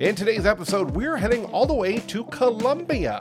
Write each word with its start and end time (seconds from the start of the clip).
In 0.00 0.14
today's 0.14 0.46
episode, 0.46 0.92
we're 0.92 1.18
heading 1.18 1.44
all 1.44 1.66
the 1.66 1.74
way 1.74 1.98
to 1.98 2.24
Colombia. 2.24 3.20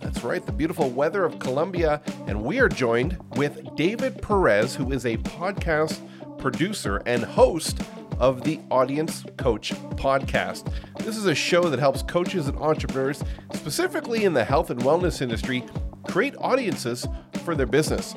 That's 0.00 0.22
right, 0.22 0.46
the 0.46 0.52
beautiful 0.52 0.88
weather 0.88 1.24
of 1.24 1.40
Colombia. 1.40 2.00
And 2.28 2.44
we 2.44 2.60
are 2.60 2.68
joined 2.68 3.18
with 3.30 3.74
David 3.74 4.22
Perez, 4.22 4.76
who 4.76 4.92
is 4.92 5.06
a 5.06 5.16
podcast 5.16 5.98
producer 6.38 7.02
and 7.04 7.24
host 7.24 7.82
of 8.20 8.44
the 8.44 8.60
Audience 8.70 9.24
Coach 9.38 9.72
podcast. 9.96 10.72
This 10.98 11.16
is 11.16 11.26
a 11.26 11.34
show 11.34 11.62
that 11.62 11.80
helps 11.80 12.02
coaches 12.02 12.46
and 12.46 12.56
entrepreneurs, 12.58 13.24
specifically 13.52 14.22
in 14.22 14.32
the 14.32 14.44
health 14.44 14.70
and 14.70 14.80
wellness 14.82 15.22
industry, 15.22 15.64
create 16.04 16.36
audiences 16.38 17.08
for 17.44 17.56
their 17.56 17.66
business. 17.66 18.14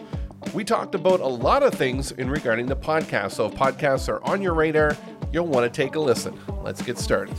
We 0.53 0.63
talked 0.63 0.93
about 0.93 1.19
a 1.19 1.27
lot 1.27 1.63
of 1.63 1.73
things 1.73 2.11
in 2.11 2.29
regarding 2.29 2.67
the 2.67 2.75
podcast. 2.75 3.31
So 3.31 3.47
if 3.47 3.55
podcasts 3.55 4.07
are 4.07 4.23
on 4.23 4.39
your 4.39 4.53
radar, 4.53 4.95
you'll 5.31 5.47
want 5.47 5.65
to 5.65 5.81
take 5.81 5.95
a 5.95 5.99
listen. 5.99 6.39
Let's 6.61 6.83
get 6.83 6.99
started. 6.99 7.35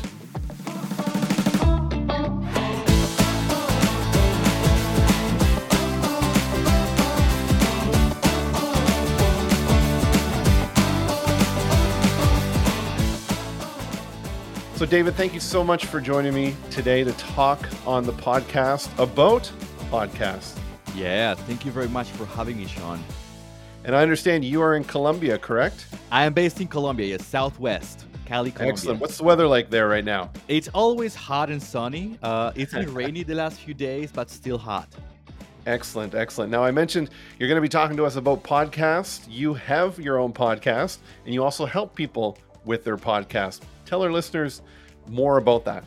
So, 14.85 14.91
David, 14.91 15.15
thank 15.15 15.33
you 15.33 15.41
so 15.41 15.65
much 15.65 15.87
for 15.87 15.99
joining 15.99 16.35
me 16.35 16.55
today 16.71 17.05
to 17.05 17.13
talk 17.13 17.67
on 17.87 18.05
the 18.05 18.13
podcast 18.13 18.91
about 18.99 19.51
podcast. 19.91 20.59
Yeah, 20.95 21.33
thank 21.35 21.65
you 21.65 21.73
very 21.73 21.89
much 21.89 22.09
for 22.09 22.27
having 22.27 22.59
me, 22.59 22.67
Sean. 22.67 23.03
And 23.85 23.97
I 23.97 24.03
understand 24.03 24.45
you 24.45 24.61
are 24.61 24.77
in 24.77 24.85
Colombia, 24.85 25.39
correct? 25.39 25.87
I 26.13 26.27
am 26.27 26.35
based 26.35 26.61
in 26.61 26.69
Colombia, 26.69 27.07
yes, 27.07 27.25
Southwest, 27.25 28.05
Cali, 28.27 28.51
Colombia. 28.51 28.73
Excellent. 28.75 29.01
What's 29.01 29.17
the 29.17 29.25
weather 29.25 29.47
like 29.47 29.71
there 29.71 29.89
right 29.89 30.05
now? 30.05 30.31
It's 30.49 30.69
always 30.75 31.15
hot 31.15 31.49
and 31.49 31.63
sunny. 31.63 32.19
Uh, 32.23 32.53
it's 32.55 32.75
been 32.75 32.93
rainy 32.93 33.23
the 33.23 33.37
last 33.37 33.61
few 33.61 33.73
days, 33.73 34.13
but 34.13 34.29
still 34.29 34.59
hot. 34.59 34.95
Excellent, 35.65 36.15
excellent. 36.15 36.51
Now, 36.51 36.63
I 36.63 36.73
mentioned 36.73 37.09
you're 37.39 37.49
going 37.49 37.57
to 37.57 37.63
be 37.63 37.71
talking 37.71 37.97
to 37.97 38.05
us 38.05 38.17
about 38.17 38.43
podcasts. 38.43 39.25
You 39.31 39.55
have 39.55 39.99
your 39.99 40.19
own 40.19 40.35
podcast, 40.35 40.99
and 41.25 41.33
you 41.33 41.43
also 41.43 41.65
help 41.65 41.95
people 41.95 42.37
with 42.67 42.85
their 42.85 42.99
podcast. 42.99 43.63
Tell 43.85 44.03
our 44.03 44.13
listeners 44.13 44.63
more 45.07 45.39
about 45.39 45.65
that. 45.67 45.85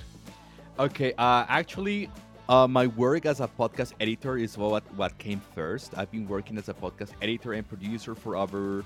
Okay, 0.79 1.13
uh, 1.17 1.45
actually, 1.49 2.09
uh, 2.49 2.67
my 2.67 2.87
work 2.87 3.25
as 3.25 3.39
a 3.39 3.47
podcast 3.47 3.93
editor 3.99 4.37
is 4.37 4.57
what 4.57 4.83
what 4.95 5.17
came 5.17 5.41
first. 5.55 5.97
I've 5.97 6.11
been 6.11 6.27
working 6.27 6.57
as 6.57 6.69
a 6.69 6.73
podcast 6.73 7.11
editor 7.21 7.53
and 7.53 7.67
producer 7.67 8.15
for 8.15 8.35
over, 8.35 8.85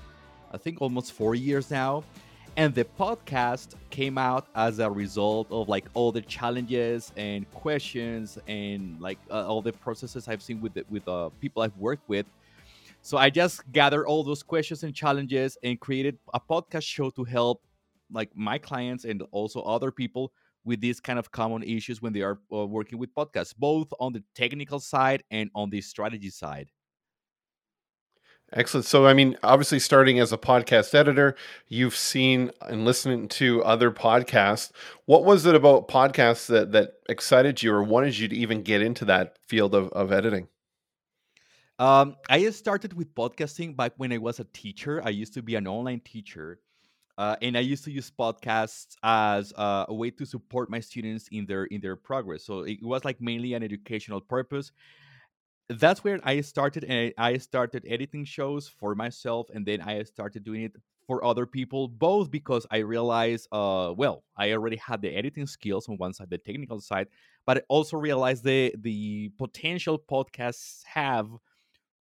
I 0.52 0.56
think, 0.56 0.80
almost 0.80 1.12
four 1.12 1.34
years 1.34 1.70
now. 1.70 2.04
And 2.56 2.74
the 2.74 2.84
podcast 2.84 3.74
came 3.88 4.18
out 4.18 4.46
as 4.54 4.78
a 4.78 4.90
result 4.90 5.46
of 5.50 5.68
like 5.68 5.86
all 5.94 6.12
the 6.12 6.20
challenges 6.20 7.12
and 7.16 7.50
questions 7.52 8.38
and 8.46 9.00
like 9.00 9.18
uh, 9.30 9.46
all 9.46 9.62
the 9.62 9.72
processes 9.72 10.28
I've 10.28 10.42
seen 10.42 10.60
with 10.60 10.74
the, 10.74 10.84
with 10.90 11.08
uh, 11.08 11.30
people 11.40 11.62
I've 11.62 11.76
worked 11.78 12.06
with. 12.08 12.26
So 13.00 13.16
I 13.16 13.30
just 13.30 13.70
gathered 13.72 14.04
all 14.06 14.22
those 14.22 14.42
questions 14.42 14.82
and 14.82 14.94
challenges 14.94 15.56
and 15.62 15.80
created 15.80 16.18
a 16.34 16.40
podcast 16.40 16.82
show 16.82 17.10
to 17.10 17.24
help 17.24 17.62
like 18.12 18.30
my 18.34 18.58
clients 18.58 19.04
and 19.04 19.22
also 19.32 19.60
other 19.62 19.90
people 19.90 20.32
with 20.64 20.80
these 20.80 21.00
kind 21.00 21.18
of 21.18 21.30
common 21.30 21.62
issues 21.62 22.00
when 22.00 22.12
they 22.12 22.22
are 22.22 22.38
uh, 22.52 22.66
working 22.66 22.98
with 22.98 23.14
podcasts, 23.14 23.54
both 23.56 23.92
on 23.98 24.12
the 24.12 24.22
technical 24.34 24.78
side 24.78 25.24
and 25.30 25.50
on 25.54 25.70
the 25.70 25.80
strategy 25.80 26.30
side. 26.30 26.68
Excellent. 28.54 28.84
So, 28.84 29.06
I 29.06 29.14
mean, 29.14 29.38
obviously, 29.42 29.78
starting 29.78 30.18
as 30.20 30.30
a 30.30 30.36
podcast 30.36 30.94
editor, 30.94 31.34
you've 31.68 31.96
seen 31.96 32.50
and 32.60 32.84
listening 32.84 33.28
to 33.28 33.64
other 33.64 33.90
podcasts. 33.90 34.70
What 35.06 35.24
was 35.24 35.46
it 35.46 35.54
about 35.54 35.88
podcasts 35.88 36.46
that 36.48 36.72
that 36.72 36.94
excited 37.08 37.62
you 37.62 37.72
or 37.72 37.82
wanted 37.82 38.18
you 38.18 38.28
to 38.28 38.36
even 38.36 38.62
get 38.62 38.82
into 38.82 39.06
that 39.06 39.38
field 39.46 39.74
of, 39.74 39.88
of 39.92 40.12
editing? 40.12 40.48
Um, 41.78 42.16
I 42.28 42.48
started 42.50 42.92
with 42.92 43.14
podcasting 43.14 43.74
back 43.74 43.94
when 43.96 44.12
I 44.12 44.18
was 44.18 44.38
a 44.38 44.44
teacher. 44.44 45.00
I 45.02 45.08
used 45.08 45.32
to 45.34 45.42
be 45.42 45.54
an 45.54 45.66
online 45.66 46.00
teacher 46.00 46.60
uh, 47.18 47.36
and 47.42 47.56
I 47.56 47.60
used 47.60 47.84
to 47.84 47.90
use 47.90 48.10
podcasts 48.10 48.96
as 49.02 49.52
uh, 49.56 49.84
a 49.88 49.94
way 49.94 50.10
to 50.10 50.24
support 50.24 50.70
my 50.70 50.80
students 50.80 51.28
in 51.30 51.46
their 51.46 51.64
in 51.64 51.80
their 51.80 51.96
progress. 51.96 52.44
So 52.44 52.60
it 52.60 52.82
was 52.82 53.04
like 53.04 53.20
mainly 53.20 53.54
an 53.54 53.62
educational 53.62 54.20
purpose. 54.20 54.72
That's 55.68 56.02
where 56.04 56.20
I 56.24 56.40
started, 56.40 56.84
and 56.84 57.12
I 57.18 57.38
started 57.38 57.84
editing 57.88 58.24
shows 58.24 58.68
for 58.68 58.94
myself, 58.94 59.48
and 59.54 59.64
then 59.64 59.80
I 59.80 60.02
started 60.02 60.44
doing 60.44 60.62
it 60.62 60.72
for 61.06 61.24
other 61.24 61.46
people. 61.46 61.88
Both 61.88 62.30
because 62.30 62.66
I 62.70 62.78
realized, 62.78 63.48
uh, 63.52 63.94
well, 63.96 64.24
I 64.36 64.52
already 64.52 64.76
had 64.76 65.02
the 65.02 65.14
editing 65.14 65.46
skills 65.46 65.88
on 65.88 65.96
one 65.96 66.14
side, 66.14 66.30
the 66.30 66.38
technical 66.38 66.80
side, 66.80 67.08
but 67.46 67.58
I 67.58 67.62
also 67.68 67.98
realized 67.98 68.44
the 68.44 68.74
the 68.78 69.30
potential 69.38 69.98
podcasts 69.98 70.82
have 70.84 71.28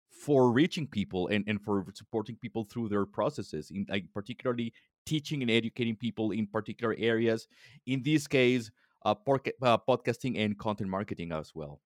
for 0.10 0.52
reaching 0.52 0.88
people 0.88 1.28
and, 1.28 1.44
and 1.48 1.62
for 1.62 1.86
supporting 1.94 2.36
people 2.38 2.64
through 2.64 2.90
their 2.90 3.06
processes 3.06 3.70
in 3.70 3.86
like 3.90 4.06
particularly 4.14 4.74
teaching 5.06 5.42
and 5.42 5.52
educating 5.52 5.96
people 5.96 6.32
in 6.32 6.48
particular 6.48 6.96
areas. 6.98 7.48
In 7.86 8.02
this 8.04 8.28
case, 8.28 8.72
uh, 9.04 9.16
porca- 9.16 9.54
uh, 9.62 9.78
podcasting 9.78 10.38
and 10.38 10.58
content 10.58 10.90
marketing 10.90 11.32
as 11.32 11.54
well. 11.54 11.80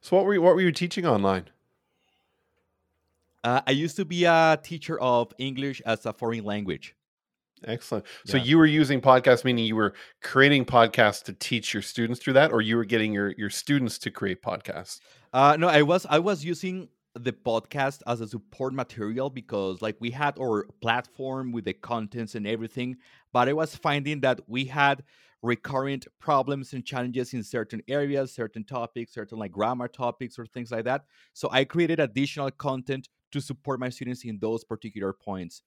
So, 0.00 0.16
what 0.16 0.24
were 0.24 0.34
you, 0.34 0.42
what 0.42 0.54
were 0.54 0.62
you 0.62 0.72
teaching 0.72 1.06
online? 1.06 1.50
Uh, 3.42 3.60
I 3.66 3.72
used 3.72 3.96
to 3.96 4.06
be 4.06 4.24
a 4.24 4.58
teacher 4.62 4.98
of 4.98 5.32
English 5.38 5.82
as 5.84 6.06
a 6.06 6.12
foreign 6.14 6.44
language. 6.44 6.96
Excellent. 7.66 8.04
So 8.24 8.36
yeah. 8.36 8.44
you 8.44 8.58
were 8.58 8.66
using 8.66 9.00
podcasts, 9.00 9.44
meaning 9.44 9.64
you 9.64 9.76
were 9.76 9.94
creating 10.22 10.64
podcasts 10.64 11.22
to 11.24 11.32
teach 11.32 11.72
your 11.72 11.82
students 11.82 12.20
through 12.20 12.34
that, 12.34 12.52
or 12.52 12.60
you 12.60 12.76
were 12.76 12.84
getting 12.84 13.12
your 13.12 13.30
your 13.32 13.50
students 13.50 13.98
to 13.98 14.10
create 14.10 14.42
podcasts? 14.42 15.00
Uh, 15.32 15.56
no, 15.58 15.68
I 15.68 15.82
was 15.82 16.06
I 16.08 16.18
was 16.18 16.44
using 16.44 16.88
the 17.14 17.32
podcast 17.32 18.00
as 18.06 18.20
a 18.20 18.26
support 18.26 18.74
material 18.74 19.30
because 19.30 19.80
like 19.80 19.96
we 20.00 20.10
had 20.10 20.36
our 20.38 20.66
platform 20.80 21.52
with 21.52 21.64
the 21.64 21.72
contents 21.72 22.34
and 22.34 22.46
everything 22.46 22.96
but 23.32 23.48
i 23.48 23.52
was 23.52 23.76
finding 23.76 24.20
that 24.20 24.40
we 24.48 24.64
had 24.64 25.02
recurrent 25.42 26.06
problems 26.18 26.72
and 26.72 26.84
challenges 26.84 27.32
in 27.32 27.42
certain 27.42 27.80
areas 27.86 28.32
certain 28.32 28.64
topics 28.64 29.14
certain 29.14 29.38
like 29.38 29.52
grammar 29.52 29.86
topics 29.86 30.38
or 30.38 30.46
things 30.46 30.72
like 30.72 30.84
that 30.84 31.04
so 31.32 31.48
i 31.52 31.64
created 31.64 32.00
additional 32.00 32.50
content 32.50 33.08
to 33.30 33.40
support 33.40 33.78
my 33.78 33.88
students 33.88 34.24
in 34.24 34.38
those 34.40 34.64
particular 34.64 35.12
points 35.12 35.62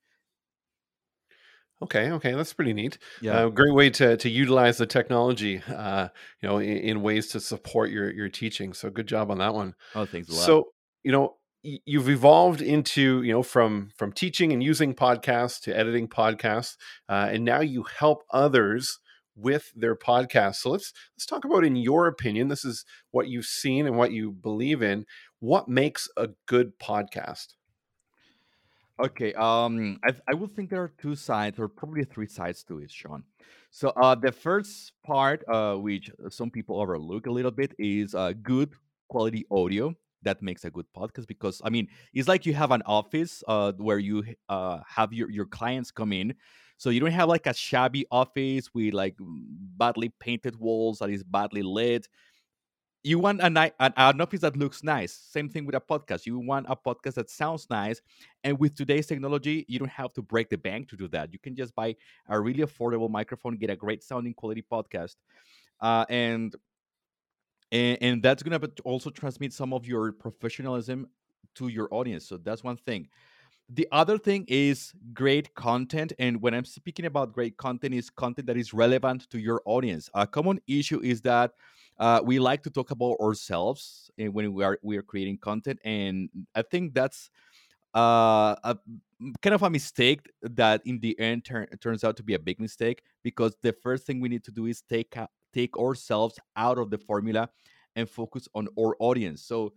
Okay, 1.80 2.10
okay, 2.10 2.34
that's 2.34 2.54
pretty 2.54 2.74
neat. 2.74 2.98
Yeah, 3.22 3.38
uh, 3.38 3.50
great 3.50 3.74
way 3.74 3.92
to 3.92 4.18
to 4.18 4.30
utilize 4.30 4.80
the 4.80 4.88
technology, 4.88 5.62
uh, 5.68 6.08
you 6.42 6.50
know, 6.50 6.58
in, 6.58 6.78
in, 6.78 7.02
ways 7.04 7.28
to 7.28 7.40
support 7.40 7.92
your 7.92 8.12
your 8.12 8.30
teaching. 8.30 8.74
So 8.74 8.90
good 8.90 9.08
job 9.08 9.30
on 9.30 9.38
that 9.38 9.54
one. 9.54 9.76
Oh, 9.94 10.06
thanks 10.06 10.28
a 10.30 10.32
lot. 10.32 10.42
So 10.42 10.70
you 11.04 11.12
know 11.12 11.36
you've 11.64 12.10
evolved 12.10 12.62
into 12.62 13.22
you 13.24 13.34
know 13.34 13.44
from 13.44 13.90
from 13.98 14.12
teaching 14.12 14.54
and 14.54 14.64
using 14.64 14.94
podcasts 14.94 15.60
to 15.62 15.78
editing 15.78 16.08
podcasts 16.08 16.78
uh, 17.10 17.30
and 17.32 17.44
now 17.44 17.60
you 17.60 17.84
help 17.84 18.24
others 18.32 19.00
with 19.38 19.72
their 19.76 19.96
podcasts. 19.96 20.56
So 20.56 20.72
let's 20.72 20.92
let's 21.16 21.26
talk 21.26 21.46
about 21.46 21.64
in 21.64 21.76
your 21.76 22.08
opinion 22.08 22.48
this 22.48 22.66
is 22.66 22.84
what 23.12 23.28
you've 23.28 23.46
seen 23.46 23.86
and 23.86 23.96
what 23.96 24.12
you 24.12 24.32
believe 24.32 24.82
in 24.82 25.06
what 25.40 25.70
makes 25.70 26.10
a 26.18 26.30
good 26.48 26.78
podcast? 26.80 27.54
Okay 29.00 29.34
um 29.34 30.00
i, 30.04 30.12
I 30.28 30.34
would 30.34 30.56
think 30.56 30.70
there 30.70 30.82
are 30.82 30.94
two 30.98 31.16
sides 31.16 31.60
or 31.60 31.68
probably 31.68 32.04
three 32.04 32.28
sides 32.28 32.64
to 32.64 32.80
it 32.80 32.90
sean. 32.92 33.24
So 33.70 33.90
uh 33.90 34.16
the 34.16 34.32
first 34.32 34.94
part 35.06 35.44
uh 35.48 35.76
which 35.76 36.10
some 36.30 36.50
people 36.50 36.82
overlook 36.82 37.28
a 37.28 37.32
little 37.32 37.52
bit 37.52 37.76
is 37.78 38.16
uh 38.16 38.34
good 38.42 38.74
quality 39.08 39.46
audio 39.52 39.94
that 40.28 40.42
makes 40.42 40.66
a 40.66 40.70
good 40.70 40.86
podcast 40.96 41.26
because 41.28 41.62
I 41.64 41.70
mean 41.70 41.88
it's 42.14 42.28
like 42.28 42.46
you 42.46 42.54
have 42.54 42.72
an 42.72 42.84
office 42.86 43.44
uh, 43.48 43.72
where 43.78 44.00
you 44.00 44.24
uh, 44.50 44.80
have 44.88 45.14
your 45.14 45.32
your 45.32 45.46
clients 45.46 45.90
come 45.90 46.12
in, 46.14 46.36
so 46.78 46.90
you 46.90 47.00
don't 47.00 47.12
have 47.12 47.30
like 47.30 47.48
a 47.48 47.54
shabby 47.54 48.06
office 48.12 48.74
with 48.74 48.94
like 48.94 49.16
badly 49.20 50.10
painted 50.20 50.56
walls 50.58 51.00
that 51.00 51.10
is 51.10 51.24
badly 51.24 51.64
lit. 51.64 52.08
You 53.04 53.20
want 53.20 53.40
a 53.42 53.50
ni- 53.50 53.72
an, 53.80 53.94
an 53.96 54.20
office 54.20 54.42
that 54.42 54.58
looks 54.58 54.84
nice. 54.84 55.14
Same 55.14 55.48
thing 55.48 55.66
with 55.66 55.76
a 55.76 55.80
podcast. 55.80 56.26
You 56.26 56.40
want 56.40 56.66
a 56.68 56.76
podcast 56.76 57.14
that 57.14 57.30
sounds 57.30 57.68
nice, 57.70 58.02
and 58.44 58.60
with 58.60 58.76
today's 58.76 59.08
technology, 59.08 59.66
you 59.70 59.80
don't 59.80 59.98
have 60.02 60.12
to 60.14 60.22
break 60.22 60.50
the 60.50 60.58
bank 60.58 60.90
to 60.90 60.98
do 60.98 61.08
that. 61.10 61.32
You 61.32 61.40
can 61.40 61.56
just 61.56 61.74
buy 61.74 61.96
a 62.28 62.40
really 62.40 62.64
affordable 62.64 63.10
microphone, 63.10 63.56
get 63.56 63.70
a 63.70 63.78
great 63.78 64.04
sounding 64.04 64.34
quality 64.34 64.64
podcast, 64.70 65.16
uh, 65.80 66.06
and 66.10 66.54
and, 67.72 67.98
and 68.02 68.24
that's 68.24 68.44
going 68.44 68.60
to 68.60 68.72
also 68.84 69.10
transmit 69.10 69.54
some 69.54 69.74
of 69.74 69.86
your 69.86 70.12
professionalism 70.12 71.08
to 71.56 71.68
your 71.68 71.88
audience 71.92 72.28
so 72.28 72.38
that's 72.38 72.64
one 72.64 72.78
thing. 72.78 73.08
The 73.70 73.88
other 73.92 74.18
thing 74.18 74.46
is 74.48 74.94
great 75.14 75.54
content 75.56 76.14
and 76.20 76.42
when 76.42 76.54
i'm 76.54 76.64
speaking 76.64 77.06
about 77.06 77.34
great 77.34 77.58
content 77.58 77.94
is 77.94 78.10
content 78.10 78.48
that 78.48 78.56
is 78.56 78.74
relevant 78.74 79.30
to 79.32 79.40
your 79.40 79.62
audience. 79.66 80.10
A 80.14 80.26
common 80.26 80.60
issue 80.68 81.02
is 81.02 81.22
that 81.22 81.52
uh, 82.00 82.22
we 82.24 82.40
like 82.40 82.64
to 82.64 82.70
talk 82.70 82.92
about 82.92 83.18
ourselves 83.20 84.10
when 84.18 84.54
we 84.54 84.64
are 84.64 84.80
we 84.84 84.98
are 84.98 85.02
creating 85.02 85.38
content 85.38 85.80
and 85.84 86.30
i 86.56 86.62
think 86.62 86.94
that's 86.94 87.30
uh, 87.96 88.56
a, 88.64 88.78
kind 89.42 89.56
of 89.56 89.64
a 89.64 89.70
mistake 89.70 90.22
that 90.42 90.82
in 90.86 91.00
the 91.00 91.20
end 91.20 91.44
turn, 91.46 91.68
turns 91.82 92.04
out 92.04 92.16
to 92.18 92.24
be 92.24 92.36
a 92.36 92.40
big 92.40 92.60
mistake 92.60 93.02
because 93.24 93.56
the 93.64 93.74
first 93.82 94.06
thing 94.06 94.22
we 94.22 94.30
need 94.30 94.44
to 94.44 94.52
do 94.52 94.68
is 94.68 94.84
take 94.84 95.10
take 95.58 95.78
ourselves 95.78 96.40
out 96.56 96.78
of 96.78 96.90
the 96.90 96.98
formula 96.98 97.50
and 97.96 98.10
focus 98.10 98.48
on 98.54 98.68
our 98.80 98.96
audience. 99.00 99.42
So 99.42 99.74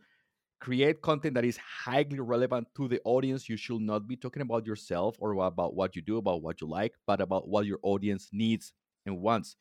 create 0.61 1.01
content 1.01 1.35
that 1.35 1.45
is 1.45 1.57
highly 1.57 2.21
relevant 2.21 2.69
to 2.77 2.87
the 2.87 3.01
audience. 3.05 3.49
You 3.49 3.57
should 3.57 3.81
not 3.81 4.07
be 4.07 4.17
talking 4.17 4.43
about 4.43 4.67
yourself 4.67 5.17
or 5.19 5.33
about 5.33 5.75
what 5.75 5.97
you 5.97 6.03
do, 6.03 6.19
about 6.19 6.43
what 6.43 6.61
you 6.61 6.69
like, 6.69 6.95
but 7.07 7.21
about 7.21 7.49
what 7.49 7.65
your 7.67 7.79
audience 7.83 8.29
needs 8.33 8.73
and 9.07 9.21
wants. 9.21 9.57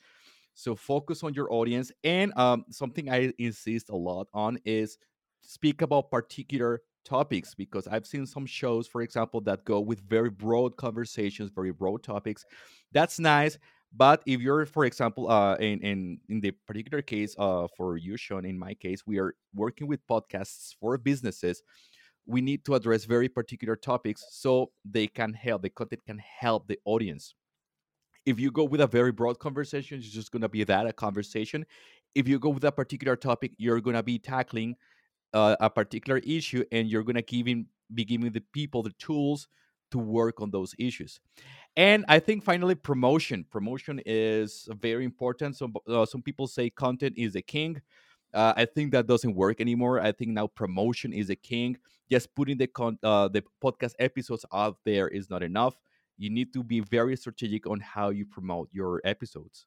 So 0.53 0.75
focus 0.75 1.23
on 1.23 1.33
your 1.33 1.51
audience. 1.53 1.91
And 2.03 2.37
um, 2.37 2.65
something 2.69 3.09
I 3.09 3.31
insist 3.37 3.89
a 3.89 3.95
lot 3.95 4.27
on 4.33 4.59
is 4.65 4.97
speak 5.41 5.81
about 5.81 6.11
particular 6.11 6.81
topics 7.05 7.55
because 7.55 7.87
I've 7.87 8.05
seen 8.05 8.25
some 8.25 8.45
shows, 8.45 8.87
for 8.87 9.01
example, 9.01 9.39
that 9.41 9.63
go 9.63 9.79
with 9.79 10.01
very 10.01 10.29
broad 10.29 10.75
conversations, 10.75 11.49
very 11.55 11.71
broad 11.71 12.03
topics. 12.03 12.43
That's 12.91 13.19
nice. 13.19 13.57
But 13.95 14.21
if 14.25 14.39
you're, 14.39 14.65
for 14.65 14.85
example, 14.85 15.29
uh, 15.29 15.55
in, 15.55 15.79
in 15.81 16.19
in 16.29 16.41
the 16.41 16.51
particular 16.67 17.01
case 17.01 17.35
uh, 17.39 17.67
for 17.75 17.97
you, 17.97 18.17
Sean, 18.17 18.45
in 18.45 18.57
my 18.57 18.75
case, 18.75 19.01
we 19.05 19.17
are 19.19 19.33
working 19.53 19.87
with 19.87 20.05
podcasts 20.07 20.75
for 20.79 20.97
businesses. 20.97 21.63
We 22.27 22.41
need 22.41 22.63
to 22.65 22.75
address 22.75 23.05
very 23.05 23.27
particular 23.27 23.75
topics 23.75 24.23
so 24.31 24.71
they 24.85 25.07
can 25.07 25.33
help, 25.33 25.63
the 25.63 25.69
content 25.69 26.05
can 26.05 26.19
help 26.19 26.67
the 26.67 26.77
audience. 26.85 27.33
If 28.25 28.39
you 28.39 28.51
go 28.51 28.63
with 28.63 28.81
a 28.81 28.87
very 28.87 29.11
broad 29.11 29.39
conversation, 29.39 29.97
it's 29.97 30.09
just 30.09 30.31
going 30.31 30.43
to 30.43 30.49
be 30.49 30.63
that 30.63 30.85
a 30.85 30.93
conversation. 30.93 31.65
If 32.13 32.27
you 32.27 32.37
go 32.37 32.49
with 32.49 32.63
a 32.65 32.71
particular 32.71 33.15
topic, 33.15 33.53
you're 33.57 33.81
going 33.81 33.95
to 33.95 34.03
be 34.03 34.19
tackling 34.19 34.75
uh, 35.33 35.55
a 35.59 35.69
particular 35.69 36.19
issue 36.19 36.63
and 36.71 36.87
you're 36.87 37.03
going 37.03 37.15
to 37.15 37.65
be 37.93 38.05
giving 38.05 38.31
the 38.31 38.43
people 38.53 38.83
the 38.83 38.93
tools 38.99 39.47
to 39.91 39.97
work 39.99 40.41
on 40.41 40.51
those 40.51 40.75
issues. 40.77 41.19
And 41.77 42.05
i 42.07 42.19
think 42.19 42.43
finally 42.43 42.75
promotion. 42.75 43.45
Promotion 43.49 44.01
is 44.05 44.67
very 44.81 45.05
important. 45.05 45.57
So 45.57 45.71
uh, 45.87 46.05
some 46.05 46.21
people 46.21 46.47
say 46.47 46.69
content 46.69 47.15
is 47.17 47.35
a 47.35 47.41
king. 47.41 47.81
Uh, 48.31 48.53
i 48.55 48.65
think 48.65 48.91
that 48.91 49.07
doesn't 49.07 49.35
work 49.35 49.59
anymore. 49.61 49.99
I 49.99 50.11
think 50.11 50.31
now 50.31 50.47
promotion 50.47 51.13
is 51.13 51.29
a 51.29 51.35
king. 51.35 51.77
Just 52.11 52.33
putting 52.35 52.57
the 52.57 52.67
con- 52.67 52.99
uh, 53.03 53.27
the 53.27 53.43
podcast 53.63 53.93
episodes 53.99 54.45
out 54.53 54.77
there 54.85 55.07
is 55.07 55.29
not 55.29 55.43
enough. 55.43 55.75
You 56.17 56.29
need 56.29 56.53
to 56.53 56.63
be 56.63 56.81
very 56.81 57.15
strategic 57.15 57.67
on 57.67 57.79
how 57.79 58.09
you 58.09 58.25
promote 58.25 58.69
your 58.71 59.01
episodes 59.05 59.65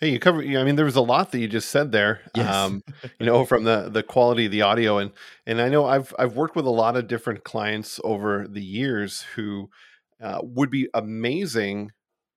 Hey, 0.00 0.10
you 0.10 0.18
cover. 0.18 0.40
I 0.42 0.64
mean, 0.64 0.76
there 0.76 0.84
was 0.84 0.96
a 0.96 1.00
lot 1.00 1.30
that 1.30 1.38
you 1.38 1.46
just 1.46 1.68
said 1.68 1.92
there. 1.92 2.20
yes 2.34 2.52
Um, 2.52 2.82
you 3.20 3.26
know, 3.26 3.44
from 3.44 3.64
the 3.64 3.88
the 3.88 4.02
quality 4.02 4.46
of 4.46 4.52
the 4.52 4.62
audio, 4.62 4.98
and 4.98 5.12
and 5.46 5.60
I 5.60 5.68
know 5.68 5.86
I've 5.86 6.12
I've 6.18 6.34
worked 6.34 6.56
with 6.56 6.66
a 6.66 6.70
lot 6.70 6.96
of 6.96 7.06
different 7.06 7.44
clients 7.44 8.00
over 8.02 8.46
the 8.48 8.62
years 8.62 9.22
who 9.34 9.70
uh, 10.20 10.40
would 10.42 10.70
be 10.70 10.88
amazing 10.94 11.92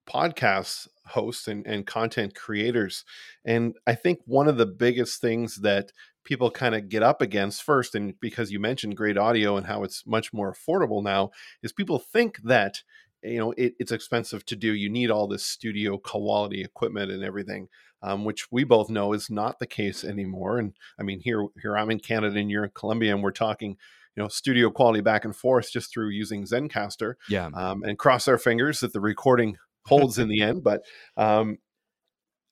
podcast 0.09 0.87
hosts 1.07 1.47
and, 1.47 1.65
and 1.65 1.85
content 1.85 2.35
creators. 2.35 3.03
And 3.43 3.75
I 3.85 3.95
think 3.95 4.19
one 4.25 4.47
of 4.47 4.57
the 4.57 4.65
biggest 4.65 5.21
things 5.21 5.57
that 5.57 5.91
people 6.23 6.49
kind 6.49 6.73
of 6.73 6.89
get 6.89 7.03
up 7.03 7.21
against 7.21 7.63
first, 7.63 7.95
and 7.95 8.19
because 8.19 8.51
you 8.51 8.59
mentioned 8.59 8.97
great 8.97 9.17
audio 9.17 9.57
and 9.57 9.67
how 9.67 9.83
it's 9.83 10.05
much 10.05 10.33
more 10.33 10.53
affordable 10.53 11.03
now, 11.03 11.29
is 11.61 11.71
people 11.71 11.99
think 11.99 12.39
that 12.43 12.81
you 13.25 13.39
know 13.39 13.51
it, 13.51 13.73
it's 13.79 13.91
expensive 13.91 14.45
to 14.45 14.55
do. 14.55 14.73
You 14.73 14.89
need 14.89 15.11
all 15.11 15.27
this 15.27 15.45
studio 15.45 15.97
quality 15.97 16.61
equipment 16.61 17.11
and 17.11 17.23
everything 17.23 17.67
um, 18.01 18.23
which 18.23 18.51
we 18.51 18.63
both 18.63 18.89
know 18.89 19.13
is 19.13 19.29
not 19.29 19.57
the 19.59 19.67
case 19.67 20.03
anymore. 20.03 20.59
And 20.59 20.73
i 20.99 21.03
mean 21.03 21.19
here 21.19 21.47
here 21.61 21.77
i'm 21.77 21.91
in 21.91 21.99
canada 21.99 22.37
and 22.39 22.51
you're 22.51 22.65
in 22.65 22.71
colombia 22.73 23.13
and 23.13 23.23
we're 23.23 23.31
talking 23.31 23.77
you 24.15 24.23
know 24.23 24.29
studio 24.29 24.69
quality 24.69 25.01
back 25.01 25.25
and 25.25 25.35
forth 25.35 25.71
just 25.71 25.91
through 25.91 26.09
using 26.09 26.45
zencastr 26.45 27.15
yeah. 27.29 27.49
um, 27.53 27.83
and 27.83 27.97
cross 27.97 28.27
our 28.27 28.37
fingers 28.37 28.79
that 28.79 28.93
the 28.93 29.01
recording 29.01 29.57
holds 29.85 30.17
in 30.17 30.27
the 30.27 30.41
end. 30.41 30.63
But 30.63 30.83
um, 31.17 31.57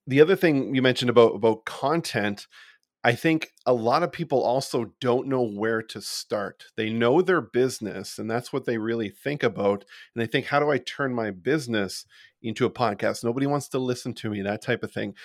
the 0.08 0.22
other 0.22 0.36
thing 0.36 0.76
you 0.76 0.82
mentioned 0.82 1.10
about 1.10 1.36
about 1.36 1.66
content 1.66 2.48
I 3.04 3.16
think 3.16 3.52
a 3.66 3.74
lot 3.74 4.04
of 4.04 4.12
people 4.14 4.42
also 4.42 4.94
don't 5.02 5.28
know 5.28 5.42
where 5.42 5.82
to 5.82 6.02
start. 6.02 6.66
They 6.78 6.90
know 6.90 7.22
their 7.22 7.42
business, 7.42 8.18
and 8.18 8.30
that's 8.32 8.54
what 8.54 8.66
they 8.66 8.78
really 8.78 9.10
think 9.10 9.44
about. 9.44 9.84
And 10.16 10.22
they 10.22 10.28
think, 10.28 10.48
how 10.48 10.60
do 10.60 10.72
I 10.72 10.78
turn 10.78 11.14
my 11.14 11.32
business 11.32 12.06
into 12.42 12.66
a 12.66 12.70
podcast? 12.72 13.24
Nobody 13.24 13.46
wants 13.46 13.68
to 13.70 13.80
listen 13.80 14.14
to 14.16 14.30
me, 14.30 14.42
that 14.42 14.62
type 14.62 14.84
of 14.84 14.92
thing. 14.92 15.16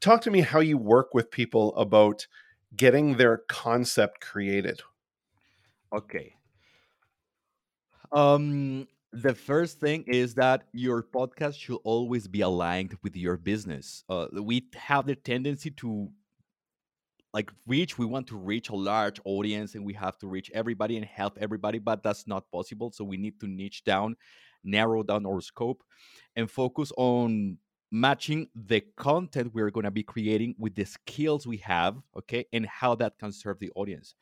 Talk 0.00 0.20
to 0.22 0.30
me 0.30 0.40
how 0.40 0.60
you 0.60 0.76
work 0.78 1.14
with 1.14 1.30
people 1.30 1.74
about 1.76 2.26
getting 2.76 3.16
their 3.16 3.38
concept 3.48 4.20
created. 4.20 4.82
okay 5.92 6.34
um 8.12 8.86
the 9.12 9.34
first 9.34 9.78
thing 9.78 10.04
is 10.06 10.34
that 10.34 10.64
your 10.72 11.02
podcast 11.02 11.54
should 11.58 11.78
always 11.84 12.26
be 12.28 12.40
aligned 12.40 12.96
with 13.02 13.16
your 13.16 13.36
business 13.36 14.04
uh, 14.08 14.26
we 14.42 14.66
have 14.74 15.06
the 15.06 15.14
tendency 15.14 15.70
to 15.70 16.08
like 17.32 17.50
reach 17.66 17.98
we 17.98 18.06
want 18.06 18.26
to 18.26 18.36
reach 18.36 18.68
a 18.68 18.74
large 18.74 19.20
audience 19.24 19.74
and 19.74 19.84
we 19.84 19.94
have 19.94 20.18
to 20.18 20.26
reach 20.26 20.50
everybody 20.54 20.96
and 20.96 21.04
help 21.06 21.38
everybody 21.40 21.78
but 21.78 22.02
that's 22.02 22.26
not 22.26 22.50
possible 22.50 22.90
so 22.92 23.04
we 23.04 23.16
need 23.16 23.38
to 23.40 23.46
niche 23.46 23.84
down 23.84 24.16
narrow 24.64 25.02
down 25.02 25.26
our 25.26 25.40
scope 25.40 25.82
and 26.36 26.50
focus 26.50 26.92
on 26.96 27.58
matching 27.90 28.48
the 28.54 28.82
content 28.96 29.52
we're 29.52 29.70
going 29.70 29.84
to 29.84 29.90
be 29.90 30.02
creating 30.02 30.54
with 30.58 30.74
the 30.74 30.84
skills 30.84 31.46
we 31.46 31.58
have 31.58 31.96
okay 32.16 32.44
and 32.52 32.66
how 32.66 32.94
that 32.94 33.18
can 33.18 33.30
serve 33.30 33.58
the 33.58 33.70
audience. 33.76 34.14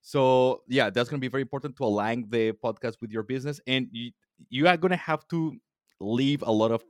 So 0.00 0.62
yeah 0.68 0.90
that's 0.90 1.08
going 1.10 1.20
to 1.20 1.24
be 1.24 1.30
very 1.30 1.42
important 1.42 1.76
to 1.76 1.84
align 1.84 2.26
the 2.28 2.52
podcast 2.52 2.96
with 3.00 3.10
your 3.10 3.22
business 3.22 3.60
and 3.66 3.88
you, 3.92 4.10
you 4.48 4.66
are 4.68 4.76
going 4.76 4.90
to 4.90 4.96
have 4.96 5.28
to 5.28 5.54
leave 6.00 6.42
a 6.42 6.50
lot 6.50 6.70
of 6.70 6.82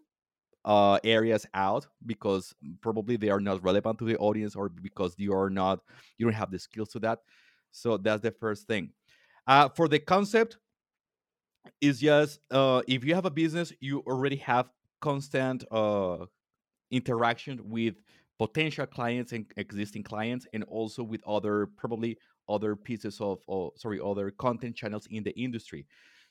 uh, 0.64 0.98
areas 1.04 1.46
out 1.54 1.86
because 2.06 2.54
probably 2.80 3.16
they 3.16 3.28
are 3.28 3.40
not 3.40 3.62
relevant 3.62 3.98
to 3.98 4.04
the 4.04 4.16
audience 4.16 4.56
or 4.56 4.68
because 4.68 5.14
you 5.18 5.34
are 5.34 5.50
not 5.50 5.80
you 6.16 6.26
don't 6.26 6.34
have 6.34 6.50
the 6.50 6.58
skills 6.58 6.88
to 6.90 6.98
that. 7.00 7.20
So 7.70 7.96
that's 7.96 8.22
the 8.22 8.30
first 8.30 8.66
thing. 8.66 8.90
Uh, 9.46 9.68
for 9.68 9.88
the 9.88 9.98
concept 9.98 10.58
is 11.80 12.00
just 12.00 12.40
uh, 12.50 12.82
if 12.88 13.04
you 13.04 13.14
have 13.14 13.26
a 13.26 13.30
business 13.30 13.72
you 13.80 14.00
already 14.00 14.36
have 14.36 14.68
constant 15.00 15.64
uh, 15.70 16.24
interaction 16.90 17.60
with 17.64 17.94
potential 18.38 18.86
clients 18.86 19.32
and 19.32 19.46
existing 19.56 20.02
clients 20.02 20.46
and 20.52 20.64
also 20.64 21.02
with 21.02 21.20
other 21.26 21.68
probably 21.76 22.16
other 22.48 22.74
pieces 22.74 23.20
of, 23.20 23.38
of 23.48 23.72
sorry 23.76 24.00
other 24.04 24.30
content 24.30 24.74
channels 24.74 25.06
in 25.10 25.22
the 25.22 25.32
industry. 25.32 25.86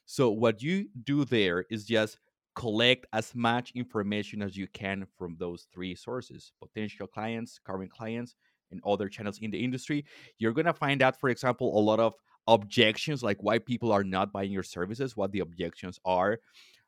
So 0.06 0.31
what 0.31 0.62
you 0.62 0.89
do 1.03 1.24
there 1.24 1.65
is 1.69 1.86
just 1.86 2.18
collect 2.55 3.05
as 3.13 3.33
much 3.35 3.71
information 3.75 4.41
as 4.41 4.55
you 4.55 4.67
can 4.73 5.05
from 5.17 5.35
those 5.39 5.67
three 5.73 5.95
sources 5.95 6.51
potential 6.61 7.07
clients 7.07 7.59
current 7.65 7.91
clients 7.91 8.36
and 8.72 8.81
other 8.86 9.07
channels 9.07 9.39
in 9.41 9.51
the 9.51 9.63
industry. 9.63 10.03
You're 10.39 10.53
going 10.53 10.65
to 10.65 10.74
find 10.74 11.01
out 11.01 11.19
for 11.19 11.29
example 11.29 11.77
a 11.77 11.81
lot 11.81 12.00
of 12.00 12.13
objections 12.48 13.24
like 13.24 13.41
why 13.41 13.57
people 13.57 13.91
are 13.91 14.03
not 14.03 14.33
buying 14.33 14.51
your 14.51 14.63
services 14.63 15.15
what 15.15 15.31
the 15.31 15.39
objections 15.39 15.98
are 16.03 16.39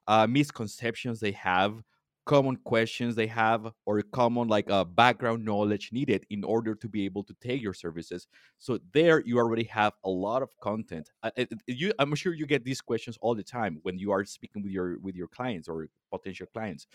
uh, 0.07 0.27
misconceptions 0.27 1.19
they 1.19 1.31
have 1.31 1.81
common 2.25 2.57
questions 2.57 3.15
they 3.15 3.27
have 3.27 3.71
or 3.85 4.01
common 4.01 4.47
like 4.47 4.69
uh, 4.69 4.83
background 4.83 5.45
knowledge 5.45 5.91
needed 5.91 6.25
in 6.29 6.43
order 6.43 6.73
to 6.73 6.89
be 6.89 7.05
able 7.05 7.23
to 7.23 7.35
take 7.39 7.61
your 7.61 7.73
services. 7.73 8.27
So 8.57 8.79
there 8.93 9.21
you 9.25 9.37
already 9.37 9.65
have 9.65 9.93
a 10.03 10.09
lot 10.09 10.41
of 10.41 10.49
content. 10.59 11.11
Uh, 11.23 11.31
it, 11.37 11.49
you, 11.67 11.93
i'm 11.99 12.13
sure 12.15 12.33
you 12.33 12.45
get 12.45 12.65
these 12.65 12.81
questions 12.81 13.17
all 13.21 13.35
the 13.35 13.43
time 13.43 13.79
when 13.83 13.97
you 13.97 14.11
are 14.11 14.25
speaking 14.25 14.63
with 14.63 14.71
your 14.71 14.99
with 14.99 15.15
your 15.15 15.27
clients 15.27 15.67
or 15.67 15.87
potential 16.11 16.47
clients. 16.51 16.87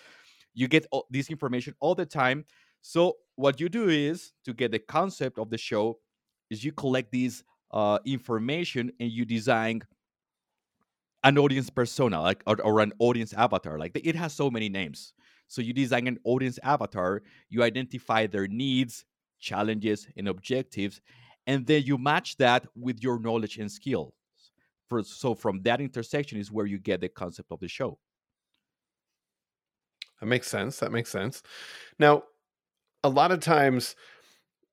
You 0.52 0.66
get 0.66 0.87
all, 0.90 1.06
this 1.10 1.30
information 1.30 1.75
all 1.80 1.94
the 1.94 2.06
time. 2.06 2.44
So 2.82 3.18
what 3.37 3.60
you 3.60 3.68
do 3.68 3.88
is 3.88 4.32
to 4.44 4.52
get 4.52 4.72
the 4.72 4.80
concept 4.80 5.38
of 5.38 5.50
the 5.50 5.58
show 5.58 5.99
is 6.50 6.64
you 6.64 6.72
collect 6.72 7.12
this 7.12 7.44
uh, 7.70 8.00
information 8.04 8.90
and 8.99 9.10
you 9.12 9.25
design 9.25 9.82
an 11.22 11.38
audience 11.38 11.70
persona 11.70 12.20
like 12.20 12.42
or, 12.46 12.60
or, 12.62 12.80
an 12.80 12.92
audience 12.99 13.32
avatar. 13.34 13.78
Like 13.78 13.92
it 14.02 14.16
has 14.16 14.32
so 14.32 14.50
many 14.50 14.68
names 14.68 15.12
so 15.50 15.61
you 15.61 15.73
design 15.73 16.07
an 16.07 16.19
audience 16.25 16.59
avatar 16.62 17.23
you 17.49 17.62
identify 17.62 18.26
their 18.26 18.47
needs 18.47 19.04
challenges 19.38 20.07
and 20.16 20.28
objectives 20.28 21.00
and 21.47 21.66
then 21.66 21.83
you 21.83 21.99
match 21.99 22.37
that 22.37 22.66
with 22.76 23.02
your 23.02 23.19
knowledge 23.19 23.59
and 23.59 23.71
skills. 23.71 24.12
For, 24.88 25.02
so 25.02 25.35
from 25.35 25.62
that 25.62 25.80
intersection 25.80 26.38
is 26.38 26.52
where 26.52 26.66
you 26.66 26.78
get 26.78 27.00
the 27.00 27.09
concept 27.09 27.50
of 27.50 27.61
the 27.61 27.69
show. 27.69 27.99
That 30.21 30.26
makes 30.26 30.49
sense 30.49 30.78
that 30.80 30.92
makes 30.92 31.11
sense. 31.11 31.42
Now 31.99 32.25
a 33.02 33.09
lot 33.09 33.33
of 33.33 33.40
times 33.40 33.97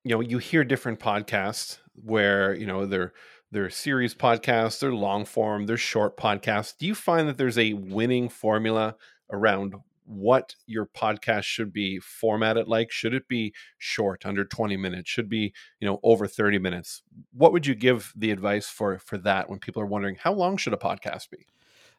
you 0.04 0.12
know 0.12 0.20
you 0.20 0.38
hear 0.40 0.64
different 0.64 1.00
podcasts 1.00 1.80
where 1.94 2.54
you 2.54 2.66
know 2.66 2.86
they're 2.86 3.14
they're 3.52 3.70
series 3.70 4.14
podcasts, 4.14 4.80
they're 4.80 4.94
long 4.94 5.24
form, 5.24 5.66
they're 5.66 5.78
short 5.78 6.18
podcasts. 6.18 6.78
Do 6.78 6.86
you 6.86 6.94
find 6.94 7.30
that 7.30 7.38
there's 7.38 7.58
a 7.58 7.74
winning 7.74 8.28
formula 8.28 8.96
around 9.32 9.76
what 10.08 10.56
your 10.66 10.86
podcast 10.86 11.44
should 11.44 11.74
be 11.74 12.00
formatted 12.00 12.68
like? 12.68 12.92
Should 12.92 13.14
it 13.14 13.28
be 13.28 13.54
short, 13.78 14.26
under 14.26 14.46
20 14.46 14.78
minutes? 14.78 15.10
Should 15.10 15.30
be, 15.30 15.54
you 15.80 15.88
know, 15.88 16.00
over 16.02 16.28
30 16.28 16.60
minutes? 16.60 17.04
What 17.34 17.52
would 17.52 17.68
you 17.68 17.76
give 17.76 18.14
the 18.16 18.32
advice 18.32 18.68
for 18.68 19.00
for 19.00 19.18
that 19.20 19.50
when 19.50 19.60
people 19.60 19.82
are 19.82 19.86
wondering 19.86 20.16
how 20.16 20.34
long 20.34 20.58
should 20.58 20.74
a 20.74 20.78
podcast 20.78 21.30
be? 21.30 21.46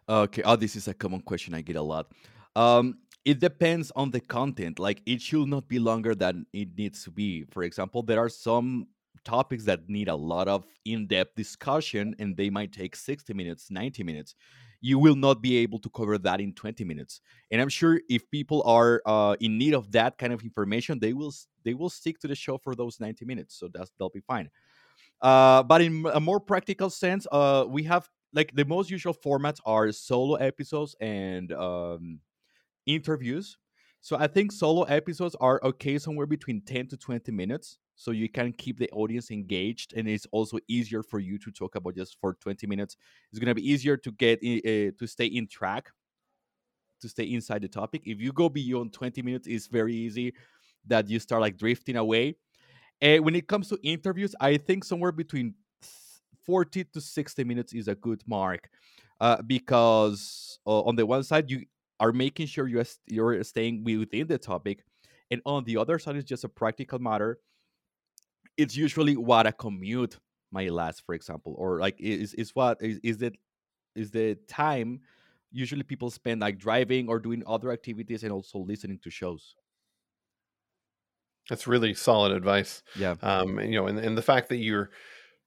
Okay. 0.08 0.42
Oh, 0.42 0.56
this 0.56 0.74
is 0.74 0.88
a 0.88 0.94
common 0.94 1.20
question 1.20 1.54
I 1.54 1.60
get 1.60 1.76
a 1.76 1.82
lot. 1.82 2.10
Um, 2.56 2.98
it 3.24 3.40
depends 3.40 3.92
on 3.94 4.10
the 4.10 4.20
content. 4.20 4.78
Like 4.78 5.02
it 5.04 5.20
should 5.20 5.48
not 5.48 5.68
be 5.68 5.78
longer 5.78 6.14
than 6.14 6.46
it 6.52 6.68
needs 6.78 7.04
to 7.04 7.10
be. 7.10 7.44
For 7.50 7.62
example, 7.62 8.02
there 8.02 8.18
are 8.18 8.30
some 8.30 8.86
topics 9.24 9.64
that 9.64 9.88
need 9.88 10.08
a 10.08 10.14
lot 10.14 10.48
of 10.48 10.64
in-depth 10.86 11.34
discussion 11.34 12.14
and 12.18 12.36
they 12.36 12.48
might 12.48 12.72
take 12.72 12.96
60 12.96 13.34
minutes, 13.34 13.70
90 13.70 14.02
minutes. 14.02 14.34
You 14.80 14.98
will 14.98 15.16
not 15.16 15.42
be 15.42 15.56
able 15.58 15.78
to 15.80 15.90
cover 15.90 16.18
that 16.18 16.40
in 16.40 16.52
20 16.52 16.84
minutes. 16.84 17.20
And 17.50 17.60
I'm 17.60 17.68
sure 17.68 18.00
if 18.08 18.30
people 18.30 18.62
are 18.64 19.02
uh, 19.06 19.36
in 19.40 19.58
need 19.58 19.74
of 19.74 19.90
that 19.92 20.18
kind 20.18 20.32
of 20.32 20.42
information, 20.42 20.98
they 20.98 21.12
will 21.12 21.32
they 21.64 21.74
will 21.74 21.90
stick 21.90 22.18
to 22.20 22.28
the 22.28 22.34
show 22.34 22.58
for 22.58 22.74
those 22.74 23.00
90 23.00 23.24
minutes. 23.24 23.58
So 23.58 23.68
that's 23.72 23.90
they'll 23.98 24.10
be 24.10 24.20
fine. 24.20 24.50
Uh, 25.20 25.62
but 25.62 25.80
in 25.80 26.06
a 26.12 26.20
more 26.20 26.40
practical 26.40 26.90
sense, 26.90 27.26
uh, 27.32 27.64
we 27.68 27.82
have 27.84 28.08
like 28.32 28.54
the 28.54 28.64
most 28.64 28.90
usual 28.90 29.14
formats 29.14 29.60
are 29.64 29.90
solo 29.92 30.34
episodes 30.36 30.94
and 31.00 31.52
um, 31.52 32.20
interviews. 32.86 33.56
So 34.00 34.16
I 34.16 34.26
think 34.26 34.52
solo 34.52 34.84
episodes 34.84 35.34
are 35.40 35.60
okay 35.62 35.98
somewhere 35.98 36.26
between 36.26 36.60
10 36.60 36.88
to 36.88 36.96
20 36.96 37.32
minutes. 37.32 37.78
So 37.98 38.12
you 38.12 38.30
can 38.30 38.52
keep 38.54 38.78
the 38.78 38.88
audience 38.92 39.30
engaged 39.30 39.92
and 39.94 40.08
it's 40.08 40.26
also 40.32 40.58
easier 40.68 41.02
for 41.02 41.18
you 41.18 41.36
to 41.40 41.50
talk 41.50 41.74
about 41.74 41.96
just 41.96 42.16
for 42.20 42.34
20 42.34 42.66
minutes. 42.66 42.96
It's 43.30 43.40
going 43.40 43.48
to 43.48 43.54
be 43.54 43.68
easier 43.68 43.98
to 43.98 44.12
get 44.12 44.38
uh, 44.38 44.96
to 44.98 45.06
stay 45.06 45.26
in 45.26 45.48
track, 45.48 45.90
to 47.00 47.08
stay 47.08 47.24
inside 47.24 47.62
the 47.62 47.68
topic. 47.68 48.02
If 48.04 48.20
you 48.20 48.32
go 48.32 48.48
beyond 48.48 48.92
20 48.92 49.22
minutes, 49.22 49.46
it's 49.46 49.66
very 49.66 49.94
easy 49.94 50.34
that 50.86 51.08
you 51.08 51.18
start 51.20 51.42
like 51.42 51.56
drifting 51.56 51.96
away. 51.96 52.36
And 53.00 53.24
when 53.24 53.36
it 53.36 53.48
comes 53.48 53.68
to 53.70 53.78
interviews, 53.82 54.34
I 54.40 54.58
think 54.58 54.84
somewhere 54.84 55.12
between 55.12 55.54
40 56.44 56.84
to 56.84 57.00
60 57.00 57.44
minutes 57.44 57.74
is 57.74 57.88
a 57.88 57.96
good 57.96 58.22
mark 58.26 58.70
uh, 59.20 59.42
because 59.42 60.60
uh, 60.66 60.82
on 60.82 60.96
the 60.96 61.06
one 61.06 61.24
side, 61.24 61.50
you 61.50 61.64
are 62.00 62.12
making 62.12 62.46
sure 62.48 62.68
you're, 62.68 62.86
you're 63.06 63.44
staying 63.44 63.84
within 63.84 64.26
the 64.28 64.38
topic. 64.38 64.84
And 65.30 65.42
on 65.46 65.64
the 65.64 65.76
other 65.78 65.98
side, 65.98 66.16
it's 66.16 66.28
just 66.28 66.44
a 66.44 66.48
practical 66.48 66.98
matter. 66.98 67.40
It's 68.58 68.76
usually 68.76 69.16
what 69.16 69.46
a 69.46 69.52
commute 69.52 70.18
might 70.50 70.72
last, 70.72 71.04
for 71.06 71.14
example, 71.14 71.54
or 71.56 71.78
like 71.80 71.96
is 71.98 72.34
is 72.34 72.54
what 72.54 72.78
is 72.82 72.98
is 73.02 73.22
it 73.22 73.36
is 73.94 74.10
the 74.10 74.36
time 74.48 75.00
usually 75.50 75.82
people 75.82 76.10
spend 76.10 76.40
like 76.40 76.58
driving 76.58 77.08
or 77.08 77.18
doing 77.18 77.42
other 77.46 77.72
activities 77.72 78.22
and 78.22 78.32
also 78.32 78.58
listening 78.58 78.98
to 79.02 79.10
shows. 79.10 79.54
That's 81.48 81.66
really 81.66 81.94
solid 81.94 82.32
advice. 82.32 82.82
Yeah. 82.94 83.14
Um, 83.22 83.58
and, 83.58 83.72
you 83.72 83.80
know, 83.80 83.86
and, 83.86 83.98
and 83.98 84.18
the 84.18 84.22
fact 84.22 84.50
that 84.50 84.58
you're 84.58 84.90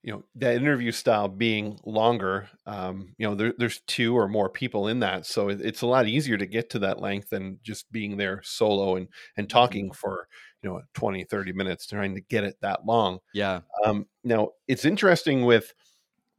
you 0.03 0.11
know 0.11 0.23
that 0.35 0.55
interview 0.55 0.91
style 0.91 1.27
being 1.27 1.79
longer 1.85 2.49
um, 2.65 3.13
you 3.17 3.27
know 3.27 3.35
there, 3.35 3.53
there's 3.57 3.81
two 3.85 4.17
or 4.17 4.27
more 4.27 4.49
people 4.49 4.87
in 4.87 4.99
that 5.01 5.25
so 5.27 5.49
it, 5.49 5.61
it's 5.61 5.83
a 5.83 5.87
lot 5.87 6.07
easier 6.07 6.37
to 6.37 6.45
get 6.47 6.71
to 6.71 6.79
that 6.79 6.99
length 6.99 7.29
than 7.29 7.59
just 7.61 7.91
being 7.91 8.17
there 8.17 8.41
solo 8.43 8.95
and 8.95 9.07
and 9.37 9.49
talking 9.49 9.85
mm-hmm. 9.85 9.93
for 9.93 10.27
you 10.61 10.69
know 10.69 10.81
20 10.93 11.23
30 11.23 11.53
minutes 11.53 11.87
trying 11.87 12.15
to 12.15 12.21
get 12.21 12.43
it 12.43 12.57
that 12.61 12.85
long 12.85 13.19
yeah 13.33 13.61
um, 13.85 14.05
now 14.23 14.49
it's 14.67 14.85
interesting 14.85 15.45
with 15.45 15.73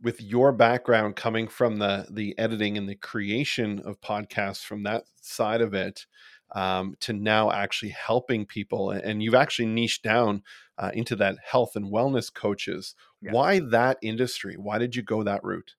with 0.01 0.21
your 0.21 0.53
background 0.53 1.17
coming 1.17 1.49
from 1.49 1.79
the 1.79 2.07
the 2.11 2.37
editing 2.39 2.77
and 2.77 2.89
the 2.89 2.95
creation 2.95 3.81
of 3.81 4.01
podcasts 4.01 4.65
from 4.65 4.83
that 4.83 5.05
side 5.21 5.61
of 5.61 5.75
it 5.75 6.07
um, 6.55 6.95
to 7.01 7.13
now 7.13 7.51
actually 7.51 7.91
helping 7.91 8.47
people. 8.47 8.91
And 8.91 9.23
you've 9.23 9.35
actually 9.35 9.67
niched 9.67 10.03
down 10.03 10.43
uh, 10.79 10.91
into 10.95 11.17
that 11.17 11.37
health 11.45 11.77
and 11.77 11.91
wellness 11.93 12.33
coaches. 12.33 12.95
Yeah. 13.21 13.33
Why 13.33 13.61
that 13.61 13.99
industry? 14.03 14.57
Why 14.57 14.79
did 14.79 14.95
you 14.95 15.03
go 15.03 15.23
that 15.23 15.43
route? 15.43 15.75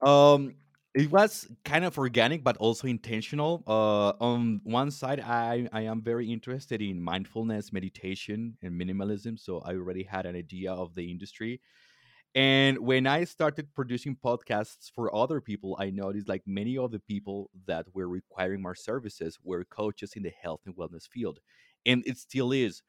Um, 0.00 0.54
it 0.94 1.10
was 1.10 1.48
kind 1.64 1.84
of 1.84 1.96
organic, 1.96 2.44
but 2.44 2.56
also 2.58 2.86
intentional. 2.86 3.62
Uh, 3.66 4.10
on 4.20 4.60
one 4.64 4.90
side, 4.90 5.20
I, 5.20 5.68
I 5.72 5.82
am 5.82 6.02
very 6.02 6.30
interested 6.30 6.82
in 6.82 7.00
mindfulness, 7.00 7.72
meditation, 7.72 8.58
and 8.62 8.78
minimalism. 8.78 9.38
So 9.38 9.60
I 9.60 9.74
already 9.74 10.02
had 10.02 10.26
an 10.26 10.36
idea 10.36 10.72
of 10.72 10.94
the 10.94 11.10
industry. 11.10 11.60
And 12.34 12.78
when 12.78 13.06
I 13.06 13.24
started 13.24 13.74
producing 13.74 14.16
podcasts 14.16 14.90
for 14.94 15.14
other 15.14 15.40
people, 15.40 15.76
I 15.78 15.90
noticed 15.90 16.28
like 16.28 16.42
many 16.46 16.76
of 16.76 16.90
the 16.90 17.00
people 17.00 17.50
that 17.66 17.86
were 17.94 18.08
requiring 18.08 18.62
my 18.62 18.72
services 18.74 19.38
were 19.42 19.64
coaches 19.64 20.14
in 20.14 20.22
the 20.22 20.32
health 20.42 20.60
and 20.66 20.74
wellness 20.76 21.08
field. 21.08 21.40
And 21.86 22.02
it 22.06 22.18
still 22.18 22.52
is. 22.52 22.82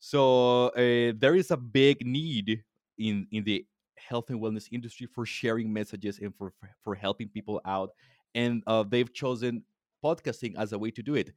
So 0.00 0.68
uh, 0.68 1.12
there 1.18 1.34
is 1.34 1.50
a 1.50 1.56
big 1.56 2.06
need 2.06 2.62
in, 2.98 3.26
in 3.30 3.44
the 3.44 3.66
health 3.98 4.30
and 4.30 4.40
wellness 4.40 4.68
industry 4.72 5.06
for 5.06 5.26
sharing 5.26 5.72
messages 5.72 6.18
and 6.18 6.34
for, 6.34 6.52
for 6.82 6.94
helping 6.94 7.28
people 7.28 7.60
out. 7.64 7.90
And 8.34 8.62
uh, 8.66 8.84
they've 8.88 9.12
chosen 9.12 9.64
podcasting 10.04 10.54
as 10.56 10.72
a 10.72 10.78
way 10.78 10.90
to 10.92 11.02
do 11.02 11.14
it. 11.14 11.32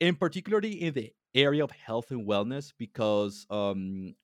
And 0.00 0.18
particularly 0.18 0.82
in 0.82 0.94
the 0.94 1.12
area 1.34 1.64
of 1.64 1.70
health 1.70 2.10
and 2.10 2.26
wellness, 2.28 2.72
because 2.76 3.46
um, 3.50 4.14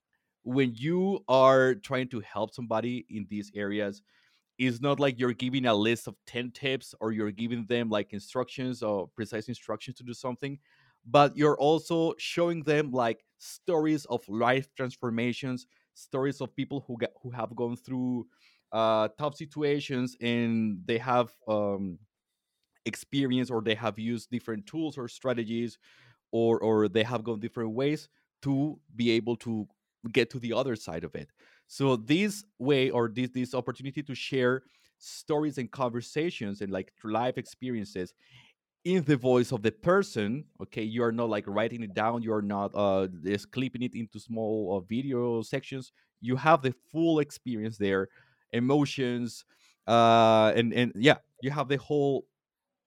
when 0.43 0.75
you 0.75 1.25
are 1.29 1.75
trying 1.75 2.09
to 2.09 2.21
help 2.21 2.55
somebody 2.55 3.07
in 3.11 3.27
these 3.29 3.51
areas 3.55 4.03
it's 4.59 4.81
not 4.81 4.99
like 4.99 5.21
you're 5.21 5.33
giving 5.33 5.67
a 5.67 5.75
list 5.75 6.09
of 6.09 6.17
10 6.27 6.51
tips 6.51 6.95
or 7.01 7.13
you're 7.13 7.31
giving 7.31 7.65
them 7.67 7.89
like 7.89 8.13
instructions 8.13 8.83
or 8.83 9.09
precise 9.09 9.49
instructions 9.49 9.97
to 9.97 10.03
do 10.03 10.15
something 10.15 10.59
but 11.07 11.37
you're 11.37 11.59
also 11.59 12.15
showing 12.19 12.63
them 12.65 12.91
like 12.91 13.25
stories 13.39 14.05
of 14.07 14.27
life 14.29 14.69
transformations 14.75 15.67
stories 15.99 16.41
of 16.41 16.55
people 16.55 16.85
who 16.87 16.97
get 16.99 17.13
who 17.23 17.31
have 17.31 17.55
gone 17.57 17.77
through 17.77 18.27
uh, 18.73 19.09
tough 19.19 19.35
situations 19.35 20.17
and 20.21 20.81
they 20.85 20.99
have 20.99 21.31
um, 21.49 21.99
experience 22.85 23.51
or 23.51 23.63
they 23.63 23.75
have 23.75 23.99
used 23.99 24.31
different 24.31 24.67
tools 24.67 24.97
or 24.97 25.09
strategies 25.09 25.79
or 26.33 26.61
or 26.61 26.89
they 26.89 27.03
have 27.03 27.25
gone 27.25 27.41
different 27.41 27.71
ways 27.71 28.09
to 28.43 28.79
be 28.95 29.11
able 29.11 29.37
to 29.37 29.67
get 30.13 30.31
to 30.31 30.39
the 30.39 30.53
other 30.53 30.77
side 30.77 31.05
of 31.05 31.15
it. 31.15 31.31
So 31.67 31.97
this 31.97 32.45
way 32.59 32.91
or 32.91 33.09
this 33.09 33.31
this 33.31 33.55
opportunity 33.55 34.03
to 34.03 34.15
share 34.15 34.63
stories 34.99 35.59
and 35.59 35.71
conversations 35.71 36.61
and 36.61 36.73
like 36.73 36.93
life 37.05 37.39
experiences 37.39 38.13
in 38.85 39.05
the 39.05 39.17
voice 39.17 39.53
of 39.53 39.63
the 39.63 39.73
person 39.73 40.45
okay 40.63 40.83
you 40.83 41.03
are 41.03 41.13
not 41.13 41.29
like 41.29 41.45
writing 41.47 41.83
it 41.83 41.95
down 41.95 42.23
you're 42.23 42.43
not 42.43 42.71
uh 42.75 43.07
just 43.25 43.51
clipping 43.51 43.83
it 43.83 43.95
into 43.95 44.19
small 44.21 44.77
uh, 44.77 44.81
video 44.89 45.43
sections 45.43 45.93
you 46.21 46.37
have 46.37 46.63
the 46.63 46.73
full 46.91 47.19
experience 47.19 47.77
there 47.77 48.09
emotions 48.53 49.45
uh 49.87 50.53
and 50.55 50.73
and 50.73 50.93
yeah 50.97 51.17
you 51.43 51.51
have 51.51 51.69
the 51.69 51.77
whole 51.77 52.25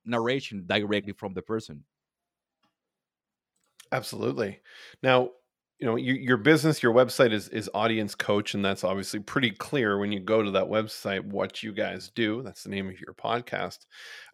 narration 0.05 0.65
directly 0.65 1.13
from 1.13 1.33
the 1.33 1.41
person. 1.41 1.83
Absolutely. 3.91 4.59
Now 5.03 5.31
you 5.81 5.87
know 5.87 5.95
your, 5.95 6.15
your 6.15 6.37
business 6.37 6.83
your 6.83 6.93
website 6.93 7.33
is 7.33 7.49
is 7.49 7.69
audience 7.73 8.13
coach 8.13 8.53
and 8.53 8.63
that's 8.63 8.83
obviously 8.83 9.19
pretty 9.19 9.49
clear 9.49 9.97
when 9.97 10.11
you 10.11 10.19
go 10.19 10.43
to 10.43 10.51
that 10.51 10.67
website 10.67 11.23
what 11.23 11.63
you 11.63 11.73
guys 11.73 12.11
do. 12.13 12.43
That's 12.43 12.63
the 12.63 12.69
name 12.69 12.87
of 12.87 13.01
your 13.01 13.15
podcast. 13.15 13.79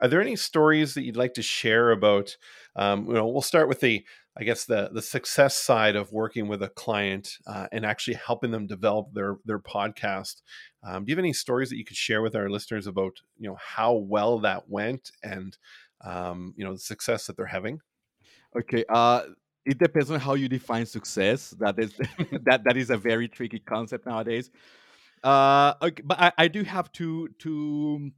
Are 0.01 0.09
there 0.09 0.21
any 0.21 0.35
stories 0.35 0.93
that 0.93 1.03
you'd 1.03 1.15
like 1.15 1.33
to 1.35 1.41
share 1.41 1.91
about 1.91 2.35
um, 2.75 3.07
you 3.07 3.13
know 3.13 3.27
we'll 3.27 3.41
start 3.41 3.69
with 3.69 3.79
the 3.79 4.05
i 4.37 4.43
guess 4.43 4.65
the 4.65 4.89
the 4.93 5.01
success 5.01 5.55
side 5.55 5.95
of 5.95 6.11
working 6.11 6.49
with 6.49 6.61
a 6.61 6.69
client 6.69 7.37
uh, 7.47 7.67
and 7.71 7.85
actually 7.85 8.15
helping 8.15 8.51
them 8.51 8.67
develop 8.67 9.13
their 9.13 9.37
their 9.45 9.59
podcast. 9.59 10.41
Um, 10.83 11.05
do 11.05 11.11
you 11.11 11.15
have 11.15 11.23
any 11.23 11.33
stories 11.33 11.69
that 11.69 11.77
you 11.77 11.85
could 11.85 11.97
share 11.97 12.21
with 12.21 12.35
our 12.35 12.49
listeners 12.49 12.87
about 12.87 13.21
you 13.39 13.47
know 13.47 13.57
how 13.57 13.93
well 13.93 14.39
that 14.39 14.69
went 14.69 15.11
and 15.23 15.57
um, 16.03 16.53
you 16.57 16.65
know 16.65 16.73
the 16.73 16.79
success 16.79 17.25
that 17.27 17.37
they're 17.37 17.45
having? 17.45 17.79
Okay 18.53 18.83
uh 18.89 19.21
it 19.67 19.77
depends 19.79 20.09
on 20.09 20.19
how 20.19 20.33
you 20.35 20.47
define 20.47 20.85
success. 20.85 21.51
That 21.59 21.75
is 21.77 21.93
that 22.45 22.63
that 22.65 22.77
is 22.77 22.89
a 22.89 22.97
very 22.97 23.27
tricky 23.27 23.59
concept 23.59 24.05
nowadays. 24.05 24.49
Uh, 25.23 25.73
okay, 25.81 26.01
but 26.05 26.19
I, 26.19 26.31
I 26.37 26.47
do 26.47 26.63
have 26.63 26.91
two 26.91 27.29
two 27.37 28.11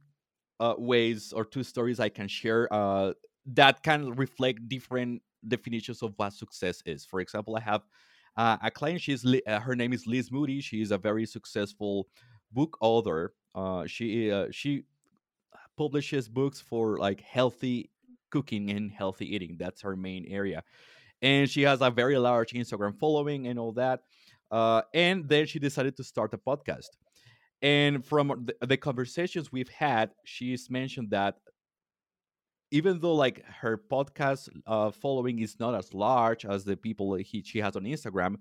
uh, 0.60 0.74
ways 0.78 1.32
or 1.32 1.44
two 1.44 1.64
stories 1.64 2.00
I 2.00 2.08
can 2.08 2.28
share 2.28 2.72
uh, 2.72 3.12
that 3.46 3.82
can 3.82 4.12
reflect 4.14 4.68
different 4.68 5.22
definitions 5.48 6.02
of 6.02 6.14
what 6.16 6.32
success 6.34 6.82
is. 6.86 7.04
For 7.04 7.20
example, 7.20 7.56
I 7.56 7.60
have 7.60 7.82
uh, 8.36 8.58
a 8.62 8.70
client. 8.70 9.00
She's 9.00 9.26
uh, 9.26 9.60
her 9.60 9.74
name 9.74 9.92
is 9.92 10.06
Liz 10.06 10.30
Moody. 10.30 10.60
She 10.60 10.82
is 10.82 10.92
a 10.92 10.98
very 10.98 11.26
successful 11.26 12.08
book 12.52 12.78
author. 12.80 13.34
Uh, 13.54 13.86
she 13.86 14.30
uh, 14.30 14.46
she 14.52 14.84
publishes 15.76 16.28
books 16.28 16.60
for 16.60 16.98
like 16.98 17.20
healthy 17.20 17.90
cooking 18.30 18.70
and 18.70 18.92
healthy 18.92 19.34
eating. 19.34 19.56
That's 19.58 19.82
her 19.82 19.96
main 19.96 20.26
area 20.28 20.62
and 21.22 21.48
she 21.48 21.62
has 21.62 21.80
a 21.80 21.90
very 21.90 22.18
large 22.18 22.52
Instagram 22.52 22.98
following 22.98 23.46
and 23.46 23.58
all 23.58 23.72
that. 23.72 24.00
Uh, 24.50 24.82
and 24.94 25.28
then 25.28 25.46
she 25.46 25.58
decided 25.58 25.96
to 25.96 26.04
start 26.04 26.34
a 26.34 26.38
podcast. 26.38 26.88
And 27.62 28.04
from 28.04 28.46
the, 28.46 28.66
the 28.66 28.76
conversations 28.76 29.52
we've 29.52 29.68
had, 29.68 30.10
she's 30.24 30.70
mentioned 30.70 31.10
that 31.10 31.36
even 32.70 33.00
though 33.00 33.14
like 33.14 33.44
her 33.46 33.82
podcast 33.90 34.48
uh, 34.66 34.90
following 34.90 35.40
is 35.40 35.58
not 35.58 35.74
as 35.74 35.92
large 35.92 36.44
as 36.44 36.64
the 36.64 36.76
people 36.76 37.14
he, 37.14 37.42
she 37.42 37.58
has 37.58 37.76
on 37.76 37.84
Instagram, 37.84 38.36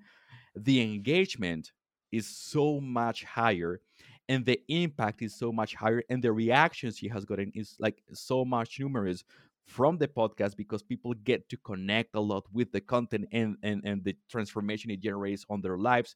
the 0.55 0.81
engagement 0.81 1.71
is 2.11 2.27
so 2.27 2.79
much 2.79 3.23
higher 3.23 3.81
and 4.27 4.45
the 4.45 4.61
impact 4.67 5.21
is 5.21 5.35
so 5.35 5.51
much 5.51 5.73
higher 5.73 6.03
and 6.09 6.21
the 6.23 6.31
reactions 6.31 6.97
she 6.97 7.07
has 7.07 7.25
gotten 7.25 7.51
is 7.55 7.75
like 7.79 8.01
so 8.13 8.45
much 8.45 8.79
numerous 8.79 9.23
from 9.69 9.99
the 9.99 10.07
podcast 10.07 10.57
because 10.57 10.81
people 10.81 11.13
get 11.23 11.47
to 11.47 11.57
connect 11.57 12.15
a 12.15 12.19
lot 12.19 12.43
with 12.51 12.71
the 12.71 12.81
content 12.81 13.27
and 13.31 13.55
and, 13.61 13.81
and 13.85 14.03
the 14.03 14.15
transformation 14.27 14.89
it 14.89 14.99
generates 14.99 15.45
on 15.47 15.61
their 15.61 15.77
lives 15.77 16.15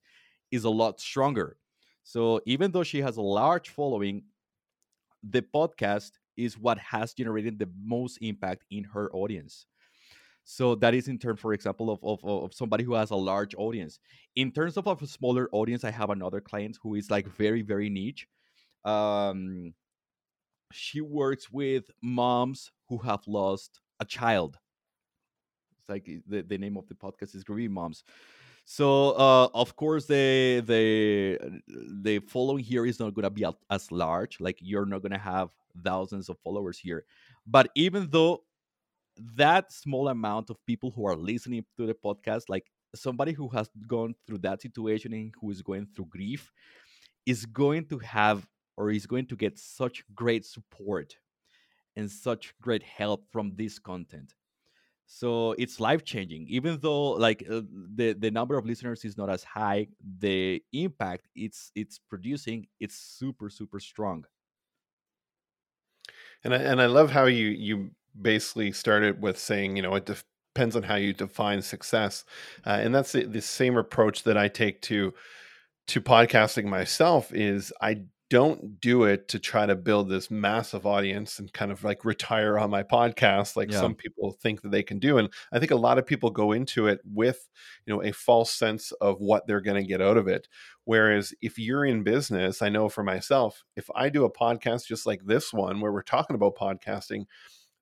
is 0.52 0.64
a 0.64 0.70
lot 0.70 1.00
stronger. 1.00 1.58
So 2.04 2.42
even 2.46 2.72
though 2.72 2.84
she 2.84 3.00
has 3.02 3.18
a 3.18 3.22
large 3.22 3.70
following 3.70 4.24
the 5.22 5.42
podcast 5.42 6.14
is 6.36 6.58
what 6.58 6.80
has 6.80 7.14
generated 7.14 7.60
the 7.60 7.70
most 7.86 8.18
impact 8.22 8.66
in 8.72 8.84
her 8.84 9.10
audience. 9.14 9.68
So 10.44 10.76
that 10.76 10.94
is 10.96 11.08
in 11.08 11.20
terms 11.20 11.40
for 11.40 11.54
example 11.54 11.92
of, 11.92 12.04
of, 12.04 12.26
of 12.26 12.54
somebody 12.54 12.84
who 12.84 12.96
has 12.96 13.12
a 13.12 13.16
large 13.16 13.54
audience. 13.56 14.00
In 14.36 14.52
terms 14.52 14.78
of, 14.78 14.88
of 14.88 15.02
a 15.02 15.08
smaller 15.08 15.48
audience 15.52 15.84
i 15.84 15.92
have 15.92 16.10
another 16.10 16.42
client 16.42 16.78
who 16.82 16.96
is 16.96 17.12
like 17.12 17.28
very 17.28 17.62
very 17.62 17.90
niche. 17.90 18.28
Um 18.84 19.76
she 20.74 21.02
works 21.02 21.52
with 21.52 21.90
moms 22.02 22.72
who 22.90 22.98
have 23.00 23.22
lost 23.28 23.80
a 24.00 24.06
child. 24.06 24.58
It's 25.80 25.90
like 25.90 26.10
the, 26.28 26.42
the 26.42 26.58
name 26.58 26.78
of 26.78 26.88
the 26.88 26.96
podcast 26.96 27.36
is 27.36 27.44
groovy 27.44 27.70
moms. 27.70 28.04
So 28.66 29.12
uh, 29.12 29.50
of 29.54 29.76
course 29.76 30.06
the 30.06 30.64
the 30.66 31.62
the 32.02 32.20
following 32.20 32.64
here 32.64 32.86
is 32.86 33.00
not 33.00 33.14
to 33.16 33.30
be 33.30 33.46
as 33.70 33.92
large 33.92 34.40
like 34.40 34.58
you're 34.62 34.86
not 34.86 35.04
to 35.04 35.18
have 35.18 35.50
thousands 35.84 36.30
of 36.30 36.38
followers 36.40 36.80
here. 36.80 37.04
But 37.46 37.70
even 37.76 38.08
though 38.10 38.44
that 39.36 39.72
small 39.72 40.08
amount 40.08 40.50
of 40.50 40.66
people 40.66 40.92
who 40.92 41.06
are 41.06 41.16
listening 41.16 41.66
to 41.78 41.86
the 41.86 41.94
podcast, 41.94 42.44
like 42.48 42.72
somebody 42.96 43.34
who 43.34 43.50
has 43.50 43.70
gone 43.88 44.16
through 44.26 44.40
that 44.40 44.62
situation 44.62 45.14
and 45.14 45.34
who 45.40 45.52
is 45.52 45.62
going 45.62 45.88
through 45.94 46.06
grief, 46.06 46.52
is 47.26 47.46
going 47.46 47.86
to 47.88 48.00
have 48.00 48.48
or 48.78 48.92
is 48.92 49.06
going 49.06 49.28
to 49.28 49.36
get 49.36 49.58
such 49.58 50.04
great 50.16 50.46
support 50.46 51.16
and 51.96 52.10
such 52.10 52.54
great 52.62 52.84
help 52.84 53.26
from 53.32 53.54
this 53.56 53.80
content. 53.80 54.34
So 55.06 55.52
it's 55.60 55.80
life 55.80 56.04
changing. 56.04 56.48
Even 56.50 56.80
though 56.82 57.12
like 57.12 57.44
uh, 57.50 57.62
the 57.96 58.14
the 58.14 58.32
number 58.32 58.58
of 58.58 58.66
listeners 58.66 59.06
is 59.06 59.18
not 59.18 59.30
as 59.30 59.44
high, 59.44 59.88
the 60.20 60.64
impact 60.72 61.28
it's 61.36 61.72
it's 61.76 62.00
producing 62.10 62.68
it's 62.80 62.96
super 62.96 63.50
super 63.50 63.80
strong. 63.80 64.26
And 66.44 66.54
I, 66.54 66.58
and 66.58 66.82
I 66.82 66.88
love 66.88 67.12
how 67.12 67.26
you 67.26 67.48
you 67.48 67.92
basically 68.20 68.72
started 68.72 69.22
with 69.22 69.38
saying, 69.38 69.76
you 69.76 69.84
know, 69.84 69.96
it 69.96 70.06
depends 70.06 70.76
on 70.76 70.84
how 70.84 70.96
you 70.96 71.14
define 71.14 71.62
success, 71.62 72.26
uh, 72.66 72.80
and 72.82 72.94
that's 72.94 73.12
the, 73.12 73.26
the 73.26 73.42
same 73.42 73.78
approach 73.78 74.24
that 74.24 74.38
I 74.38 74.48
take 74.48 74.82
to 74.84 75.14
to 75.88 76.02
podcasting 76.02 76.66
myself. 76.66 77.34
Is 77.34 77.74
I 77.82 78.04
don't 78.34 78.82
do 78.82 79.04
it 79.04 79.28
to 79.28 79.38
try 79.38 79.64
to 79.64 79.76
build 79.76 80.10
this 80.10 80.32
massive 80.32 80.88
audience 80.88 81.38
and 81.38 81.54
kind 81.54 81.72
of 81.72 81.84
like 81.84 82.04
retire 82.04 82.58
on 82.58 82.68
my 82.68 82.82
podcast 82.82 83.56
like 83.56 83.72
yeah. 83.72 83.80
some 83.80 83.94
people 83.94 84.32
think 84.42 84.64
that 84.64 84.72
they 84.72 84.82
can 84.82 84.98
do 84.98 85.20
and 85.20 85.30
i 85.52 85.60
think 85.60 85.70
a 85.70 85.76
lot 85.76 86.00
of 86.00 86.06
people 86.08 86.32
go 86.32 86.52
into 86.52 86.88
it 86.88 87.00
with 87.06 87.48
you 87.86 87.94
know 87.94 88.02
a 88.02 88.12
false 88.12 88.52
sense 88.52 88.92
of 88.94 89.20
what 89.20 89.46
they're 89.46 89.62
going 89.62 89.80
to 89.80 89.88
get 89.88 90.02
out 90.02 90.18
of 90.18 90.28
it 90.28 90.48
whereas 90.84 91.32
if 91.44 91.60
you're 91.60 91.86
in 91.86 92.02
business 92.02 92.64
i 92.64 92.70
know 92.70 92.90
for 92.90 93.04
myself 93.04 93.64
if 93.76 93.88
i 93.94 94.10
do 94.10 94.26
a 94.26 94.34
podcast 94.34 94.88
just 94.88 95.06
like 95.06 95.24
this 95.28 95.54
one 95.54 95.80
where 95.80 95.92
we're 95.92 96.02
talking 96.02 96.36
about 96.36 96.56
podcasting 96.56 97.26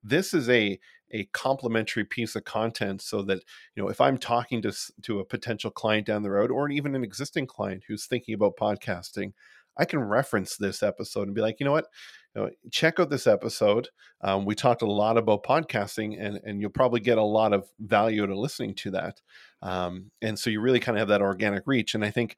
this 0.04 0.34
is 0.34 0.50
a 0.50 0.78
a 1.12 1.24
complementary 1.32 2.04
piece 2.04 2.36
of 2.36 2.44
content 2.44 3.00
so 3.00 3.22
that 3.22 3.42
you 3.74 3.82
know 3.82 3.88
if 3.88 4.02
i'm 4.02 4.18
talking 4.18 4.60
to 4.60 4.70
to 5.00 5.18
a 5.18 5.24
potential 5.24 5.70
client 5.70 6.06
down 6.06 6.22
the 6.22 6.30
road 6.30 6.50
or 6.50 6.68
even 6.68 6.94
an 6.94 7.04
existing 7.04 7.46
client 7.46 7.84
who's 7.88 8.04
thinking 8.04 8.34
about 8.34 8.58
podcasting 8.58 9.32
i 9.78 9.84
can 9.84 10.00
reference 10.00 10.56
this 10.56 10.82
episode 10.82 11.26
and 11.26 11.34
be 11.34 11.40
like 11.40 11.56
you 11.60 11.66
know 11.66 11.72
what 11.72 11.86
you 12.34 12.42
know, 12.42 12.50
check 12.70 12.98
out 12.98 13.10
this 13.10 13.26
episode 13.26 13.88
um, 14.22 14.44
we 14.44 14.54
talked 14.54 14.82
a 14.82 14.90
lot 14.90 15.18
about 15.18 15.44
podcasting 15.44 16.16
and 16.18 16.40
and 16.44 16.60
you'll 16.60 16.70
probably 16.70 17.00
get 17.00 17.18
a 17.18 17.22
lot 17.22 17.52
of 17.52 17.68
value 17.80 18.26
to 18.26 18.38
listening 18.38 18.74
to 18.74 18.90
that 18.90 19.20
um, 19.62 20.10
and 20.20 20.38
so 20.38 20.50
you 20.50 20.60
really 20.60 20.80
kind 20.80 20.96
of 20.96 21.00
have 21.00 21.08
that 21.08 21.22
organic 21.22 21.62
reach 21.66 21.94
and 21.94 22.04
i 22.04 22.10
think 22.10 22.36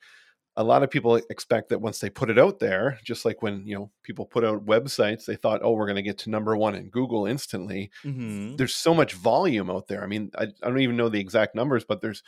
a 0.57 0.65
lot 0.65 0.83
of 0.83 0.91
people 0.91 1.17
expect 1.17 1.71
that 1.71 1.81
once 1.81 1.99
they 1.99 2.09
put 2.09 2.31
it 2.31 2.39
out 2.39 2.61
there, 2.61 2.99
just 3.03 3.25
like 3.25 3.43
when 3.43 3.67
you 3.67 3.75
know 3.75 3.91
people 4.03 4.25
put 4.25 4.45
out 4.45 4.65
websites, 4.65 5.25
they 5.25 5.37
thought, 5.37 5.63
"Oh, 5.65 5.73
we're 5.73 5.87
going 5.87 5.97
to 5.97 6.03
get 6.03 6.19
to 6.19 6.31
number 6.31 6.57
one 6.57 6.75
in 6.75 6.91
Google 6.91 7.27
instantly." 7.27 7.91
Mm-hmm. 8.05 8.57
There's 8.57 8.75
so 8.75 8.95
much 8.95 9.15
volume 9.15 9.69
out 9.69 9.89
there. 9.89 10.05
I 10.05 10.07
mean, 10.07 10.31
I, 10.39 10.45
I, 10.45 10.69
don't 10.69 10.81
even 10.81 10.97
know 10.97 11.09
the 11.09 11.21
exact 11.21 11.57
numbers, 11.57 11.85
but 11.85 12.01
there's 12.01 12.23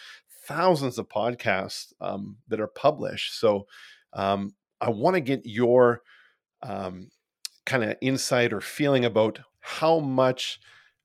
thousands 0.46 0.98
of 0.98 1.08
podcasts 1.08 1.92
um, 2.00 2.38
that 2.48 2.60
are 2.60 2.66
published. 2.66 3.38
So 3.38 3.66
um, 4.12 4.54
I 4.86 4.90
want 4.90 5.14
to 5.14 5.20
get 5.20 5.44
your 5.44 6.02
um, 6.62 7.10
kind 7.64 7.82
of 7.82 7.96
insight 8.00 8.52
or 8.52 8.60
feeling 8.60 9.04
about 9.04 9.40
how 9.58 9.98
much 9.98 10.60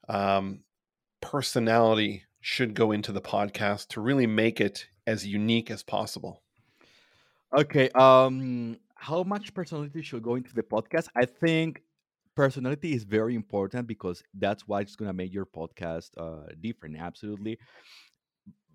um, 0.07 0.59
personality 1.19 2.23
should 2.41 2.75
go 2.75 2.91
into 2.91 3.11
the 3.11 3.21
podcast 3.21 3.87
to 3.89 4.01
really 4.01 4.27
make 4.27 4.61
it 4.61 4.85
as 5.07 5.25
unique 5.25 5.71
as 5.71 5.81
possible. 5.81 6.43
Okay. 7.57 7.89
Um, 7.95 8.77
how 8.93 9.23
much 9.23 9.51
personality 9.55 10.03
should 10.03 10.21
go 10.21 10.35
into 10.35 10.53
the 10.53 10.61
podcast? 10.61 11.07
I 11.15 11.25
think 11.25 11.81
personality 12.35 12.93
is 12.93 13.03
very 13.03 13.33
important 13.33 13.87
because 13.87 14.21
that's 14.35 14.67
why 14.67 14.81
it's 14.81 14.95
gonna 14.95 15.11
make 15.11 15.33
your 15.33 15.47
podcast 15.47 16.11
uh 16.17 16.53
different. 16.61 16.97
Absolutely. 16.97 17.57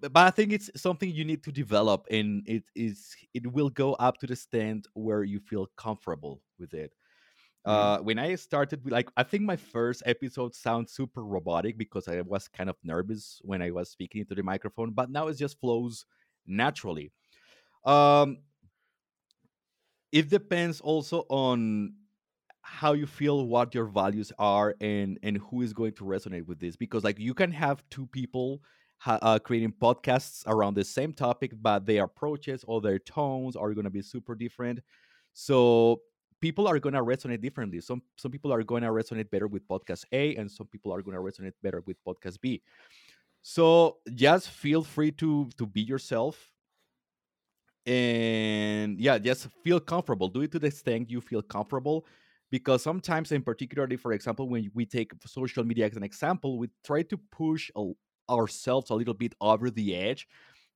But 0.01 0.17
I 0.17 0.31
think 0.31 0.53
it's 0.53 0.71
something 0.77 1.11
you 1.11 1.25
need 1.25 1.43
to 1.45 1.53
develop, 1.53 2.07
and 2.11 2.43
it 2.47 2.65
is 2.75 3.15
it 3.35 3.51
will 3.51 3.71
go 3.71 3.95
up 3.95 4.19
to 4.19 4.27
the 4.27 4.37
stand 4.37 4.87
where 4.95 5.25
you 5.25 5.41
feel 5.41 5.69
comfortable 5.77 6.43
with 6.59 6.75
it. 6.75 6.93
Mm-hmm. 7.67 8.01
Uh, 8.01 8.03
when 8.03 8.19
I 8.19 8.35
started, 8.37 8.89
like 8.91 9.11
I 9.17 9.23
think 9.23 9.43
my 9.43 9.57
first 9.57 10.03
episode 10.07 10.55
sounds 10.55 10.93
super 10.93 11.25
robotic 11.25 11.77
because 11.77 12.09
I 12.09 12.21
was 12.21 12.47
kind 12.47 12.71
of 12.71 12.77
nervous 12.85 13.41
when 13.43 13.63
I 13.63 13.71
was 13.71 13.91
speaking 13.91 14.21
into 14.21 14.35
the 14.35 14.43
microphone, 14.43 14.93
but 14.93 15.11
now 15.11 15.29
it 15.29 15.39
just 15.39 15.59
flows 15.59 16.05
naturally. 16.47 17.11
Um, 17.85 18.39
it 20.13 20.29
depends 20.29 20.81
also 20.81 21.25
on 21.29 21.95
how 22.61 22.93
you 22.93 23.07
feel 23.07 23.47
what 23.47 23.75
your 23.75 23.87
values 23.87 24.33
are 24.39 24.75
and 24.81 25.19
and 25.23 25.39
who 25.39 25.63
is 25.63 25.73
going 25.73 25.93
to 25.93 26.05
resonate 26.05 26.47
with 26.47 26.59
this 26.59 26.75
because 26.75 27.05
like 27.05 27.19
you 27.19 27.33
can 27.33 27.53
have 27.53 27.83
two 27.91 28.07
people 28.07 28.61
uh, 29.05 29.39
creating 29.39 29.73
podcasts 29.81 30.43
around 30.47 30.75
the 30.75 30.85
same 30.85 31.13
topic 31.13 31.53
but 31.61 31.87
their 31.87 32.05
approaches 32.05 32.65
or 32.67 32.81
their 32.81 32.99
tones 32.99 33.57
are 33.57 33.73
going 33.75 33.85
to 33.85 33.91
be 33.91 34.03
super 34.03 34.35
different. 34.35 34.81
So 35.33 36.01
people 36.41 36.67
are 36.67 36.79
going 36.79 36.95
to 36.95 37.03
resonate 37.03 37.41
differently. 37.41 37.81
Some 37.81 38.03
some 38.17 38.31
people 38.31 38.53
are 38.53 38.63
going 38.63 38.83
to 38.83 38.89
resonate 38.89 39.31
better 39.31 39.47
with 39.47 39.67
podcast 39.69 40.05
a 40.13 40.35
and 40.37 40.51
some 40.51 40.67
people 40.67 40.93
are 40.93 41.03
going 41.03 41.17
to 41.17 41.23
resonate 41.23 41.53
better 41.63 41.83
with 41.87 41.97
podcast 42.05 42.41
b. 42.41 42.63
So 43.43 43.99
just 44.15 44.51
feel 44.51 44.83
free 44.83 45.13
to 45.13 45.49
to 45.59 45.67
be 45.67 45.83
yourself 45.83 46.53
and 47.85 48.99
yeah 48.99 49.19
just 49.19 49.49
feel 49.63 49.79
comfortable. 49.81 50.29
Do 50.29 50.43
it 50.43 50.53
to 50.53 50.59
the 50.59 50.69
extent 50.69 51.11
you 51.11 51.21
feel 51.21 51.43
comfortable 51.43 52.07
because 52.51 52.83
sometimes 52.83 53.33
in 53.33 53.43
particularly 53.43 53.97
for 53.97 54.13
example 54.13 54.49
when 54.49 54.71
we 54.75 54.87
take 54.87 55.13
social 55.25 55.65
media 55.65 55.87
as 55.87 55.97
an 55.97 56.03
example 56.03 56.59
we 56.59 56.69
try 56.85 57.03
to 57.03 57.19
push 57.31 57.71
a, 57.77 57.93
ourselves 58.31 58.91
a 58.91 58.95
little 58.95 59.15
bit 59.15 59.35
over 59.41 59.71
the 59.71 59.95
edge 59.95 60.29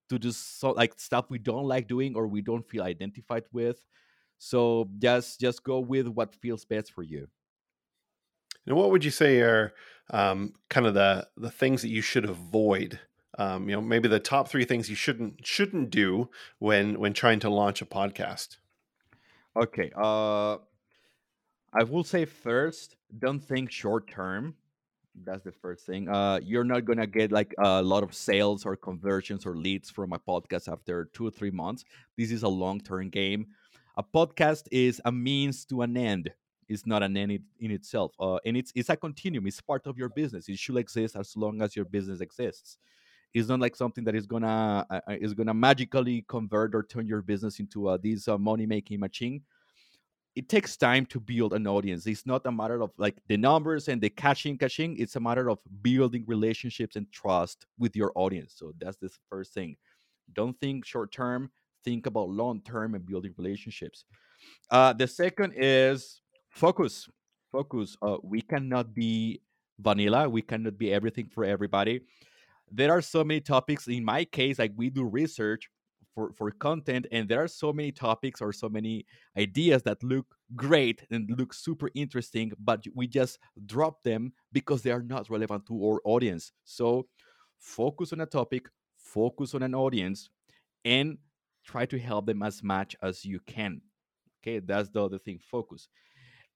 to 0.09 0.19
do 0.19 0.33
so 0.33 0.71
like 0.73 0.99
stuff 0.99 1.31
we 1.31 1.39
don't 1.39 1.67
like 1.67 1.87
doing 1.89 2.15
or 2.17 2.27
we 2.27 2.43
don't 2.43 2.69
feel 2.69 2.83
identified 2.83 3.45
with. 3.53 3.83
So 4.39 4.89
just 4.99 5.41
just 5.41 5.65
go 5.65 5.81
with 5.81 6.09
what 6.09 6.35
feels 6.35 6.65
best 6.65 6.93
for 6.93 7.03
you. 7.03 7.29
And 8.67 8.77
what 8.77 8.91
would 8.91 9.05
you 9.05 9.11
say 9.11 9.41
are 9.41 9.73
um, 10.11 10.55
kind 10.69 10.87
of 10.87 10.95
the 10.95 11.29
the 11.37 11.51
things 11.51 11.83
that 11.83 11.89
you 11.89 12.03
should 12.03 12.25
avoid? 12.25 13.01
Um, 13.39 13.69
you 13.69 13.77
know 13.77 13.81
maybe 13.81 14.09
the 14.09 14.19
top 14.19 14.49
three 14.49 14.65
things 14.65 14.91
you 14.91 14.97
shouldn't 14.97 15.47
shouldn't 15.47 15.91
do 15.91 16.29
when 16.59 16.99
when 16.99 17.13
trying 17.13 17.41
to 17.41 17.51
launch 17.51 17.81
a 17.81 17.87
podcast. 17.87 18.57
Okay 19.57 19.91
uh 19.97 20.59
i 21.73 21.83
will 21.85 22.05
say 22.05 22.25
first 22.25 22.97
don't 23.19 23.41
think 23.41 23.71
short 23.71 24.09
term 24.09 24.55
that's 25.25 25.43
the 25.43 25.53
first 25.53 25.87
thing. 25.87 26.09
Uh 26.09 26.41
you're 26.43 26.65
not 26.65 26.85
gonna 26.85 27.07
get 27.07 27.33
like 27.33 27.55
a 27.59 27.83
lot 27.83 28.03
of 28.03 28.15
sales 28.15 28.65
or 28.65 28.77
conversions 28.77 29.47
or 29.47 29.57
leads 29.57 29.91
from 29.91 30.13
a 30.13 30.19
podcast 30.19 30.71
after 30.71 31.11
two 31.13 31.27
or 31.27 31.31
three 31.31 31.51
months. 31.51 31.85
This 32.17 32.31
is 32.31 32.43
a 32.43 32.49
long-term 32.49 33.11
game. 33.11 33.47
A 33.97 34.03
podcast 34.03 34.65
is 34.71 35.01
a 35.05 35.13
means 35.13 35.65
to 35.67 35.83
an 35.83 35.97
end. 35.97 36.31
It's 36.69 36.87
not 36.87 37.03
an 37.03 37.17
end 37.17 37.41
in 37.59 37.71
itself 37.71 38.13
uh, 38.21 38.39
and 38.45 38.57
it's 38.57 38.73
it's 38.75 38.89
a 38.89 38.97
continuum. 38.97 39.47
It's 39.47 39.61
part 39.61 39.87
of 39.87 39.99
your 39.99 40.09
business. 40.09 40.49
It 40.49 40.59
should 40.59 40.77
exist 40.77 41.17
as 41.17 41.37
long 41.37 41.63
as 41.63 41.75
your 41.77 41.85
business 41.85 42.21
exists. 42.21 42.79
It's 43.33 43.49
not 43.49 43.61
like 43.61 43.77
something 43.77 44.05
that 44.05 44.15
is 44.15 44.27
gonna 44.27 44.87
uh, 44.91 45.01
uh 45.09 45.17
is 45.21 45.35
gonna 45.35 45.55
magically 45.55 46.25
convert 46.29 46.75
or 46.75 46.83
turn 46.83 47.07
your 47.07 47.23
business 47.23 47.61
into 47.61 47.91
a 47.91 47.99
this 47.99 48.29
uh, 48.29 48.39
money 48.39 48.67
making 48.67 49.01
machine 49.01 49.43
it 50.37 50.49
takes 50.49 50.77
time 50.77 51.07
to 51.07 51.19
build 51.19 51.53
an 51.53 51.67
audience. 51.67 52.07
It's 52.07 52.25
not 52.25 52.47
a 52.47 52.53
matter 52.53 52.83
of 52.83 52.91
like 52.99 53.17
the 53.27 53.37
numbers 53.37 53.89
and 53.89 54.01
the 54.01 54.11
catching, 54.11 54.57
catching. 54.57 54.97
It's 54.97 55.17
a 55.17 55.21
matter 55.21 55.51
of 55.51 55.59
building 55.83 56.25
relationships 56.27 56.97
and 56.97 57.11
trust 57.11 57.67
with 57.79 57.97
your 57.97 58.13
audience. 58.15 58.55
So 58.57 58.73
that's 58.79 58.97
the 58.97 59.11
first 59.29 59.53
thing. 59.53 59.77
Don't 60.33 60.59
think 60.61 60.85
short 60.85 61.11
term. 61.13 61.51
Think 61.85 62.07
about 62.07 62.29
long 62.29 62.61
term 62.63 62.95
and 62.95 63.05
building 63.05 63.35
relationships. 63.37 64.05
Uh, 64.71 64.93
the 64.93 65.07
second 65.07 65.55
is 65.57 66.23
focus. 66.51 67.09
Focus. 67.51 67.97
Uh, 68.01 68.19
we 68.23 68.41
cannot 68.41 68.95
be 68.95 69.41
vanilla. 69.81 70.29
We 70.29 70.43
cannot 70.43 70.79
be 70.79 70.93
everything 70.93 71.27
for 71.27 71.45
everybody. 71.45 72.03
There 72.71 72.93
are 72.93 73.03
so 73.03 73.25
many 73.25 73.41
topics. 73.41 73.89
In 73.89 74.05
my 74.05 74.25
case, 74.25 74.61
like 74.61 74.73
we 74.77 74.91
do 74.91 75.05
research 75.05 75.69
for 76.15 76.33
for 76.33 76.51
content 76.51 77.07
and 77.13 77.29
there 77.29 77.43
are 77.43 77.49
so 77.49 77.73
many 77.73 77.93
topics 77.93 78.41
or 78.41 78.53
so 78.53 78.69
many 78.69 79.05
ideas 79.37 79.83
that 79.83 80.03
look 80.03 80.27
great 80.57 81.05
and 81.11 81.31
look 81.39 81.55
super 81.55 81.91
interesting 81.95 82.53
but 82.59 82.85
we 82.95 83.07
just 83.07 83.39
drop 83.67 84.03
them 84.03 84.33
because 84.53 84.83
they 84.83 84.91
are 84.91 85.03
not 85.03 85.31
relevant 85.31 85.67
to 85.67 85.75
our 85.87 86.01
audience. 86.05 86.53
So 86.65 87.07
focus 87.59 88.13
on 88.13 88.21
a 88.21 88.27
topic 88.27 88.69
focus 88.97 89.55
on 89.55 89.63
an 89.63 89.75
audience 89.75 90.31
and 90.85 91.19
try 91.65 91.87
to 91.87 91.99
help 91.99 92.27
them 92.27 92.43
as 92.43 92.63
much 92.63 92.97
as 93.03 93.25
you 93.25 93.41
can. 93.47 93.81
Okay 94.43 94.59
that's 94.61 94.89
the 94.89 95.05
other 95.05 95.19
thing 95.19 95.39
focus. 95.39 95.89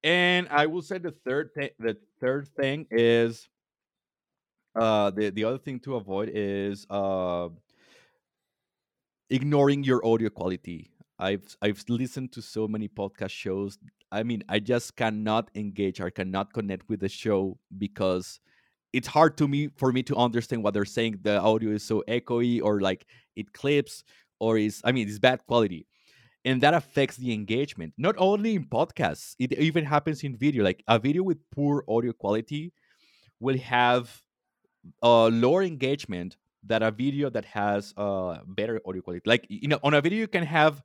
And 0.02 0.48
i 0.50 0.66
will 0.66 0.82
say 0.82 0.98
the 0.98 1.12
third 1.12 1.50
thing 1.54 1.70
the 1.78 1.96
third 2.20 2.48
thing 2.48 2.86
is 2.90 3.48
uh 4.74 5.10
the 5.10 5.30
the 5.30 5.44
other 5.44 5.58
thing 5.58 5.78
to 5.80 5.94
avoid 5.96 6.30
is 6.34 6.86
uh 6.90 7.48
ignoring 9.30 9.84
your 9.84 10.04
audio 10.06 10.28
quality. 10.28 10.90
I've 11.18 11.56
I've 11.62 11.84
listened 11.88 12.32
to 12.32 12.42
so 12.42 12.66
many 12.66 12.88
podcast 12.88 13.30
shows. 13.30 13.78
I 14.10 14.22
mean, 14.22 14.42
I 14.48 14.58
just 14.58 14.96
cannot 14.96 15.50
engage 15.54 16.00
or 16.00 16.10
cannot 16.10 16.52
connect 16.52 16.88
with 16.88 17.00
the 17.00 17.08
show 17.08 17.58
because 17.78 18.40
it's 18.92 19.08
hard 19.08 19.36
to 19.38 19.48
me 19.48 19.68
for 19.76 19.92
me 19.92 20.02
to 20.04 20.16
understand 20.16 20.62
what 20.62 20.74
they're 20.74 20.84
saying. 20.84 21.20
The 21.22 21.40
audio 21.40 21.70
is 21.70 21.82
so 21.82 22.04
echoey 22.08 22.62
or 22.62 22.80
like 22.80 23.06
it 23.36 23.52
clips 23.52 24.04
or 24.38 24.58
is 24.58 24.80
I 24.84 24.92
mean 24.92 25.08
it's 25.08 25.18
bad 25.18 25.46
quality. 25.46 25.86
And 26.46 26.60
that 26.60 26.74
affects 26.74 27.16
the 27.16 27.32
engagement. 27.32 27.94
Not 27.96 28.16
only 28.18 28.54
in 28.54 28.66
podcasts, 28.66 29.34
it 29.38 29.54
even 29.54 29.84
happens 29.84 30.22
in 30.24 30.36
video. 30.36 30.62
Like 30.62 30.84
a 30.86 30.98
video 30.98 31.22
with 31.22 31.38
poor 31.50 31.84
audio 31.88 32.12
quality 32.12 32.72
will 33.40 33.56
have 33.58 34.20
a 35.02 35.30
lower 35.30 35.62
engagement 35.62 36.36
that 36.66 36.82
a 36.82 36.90
video 36.90 37.30
that 37.30 37.44
has 37.44 37.92
uh 37.96 38.38
better 38.46 38.80
audio 38.86 39.02
quality. 39.02 39.22
Like 39.26 39.46
you 39.48 39.68
know 39.68 39.78
on 39.82 39.94
a 39.94 40.00
video 40.00 40.20
you 40.20 40.28
can 40.28 40.44
have 40.44 40.82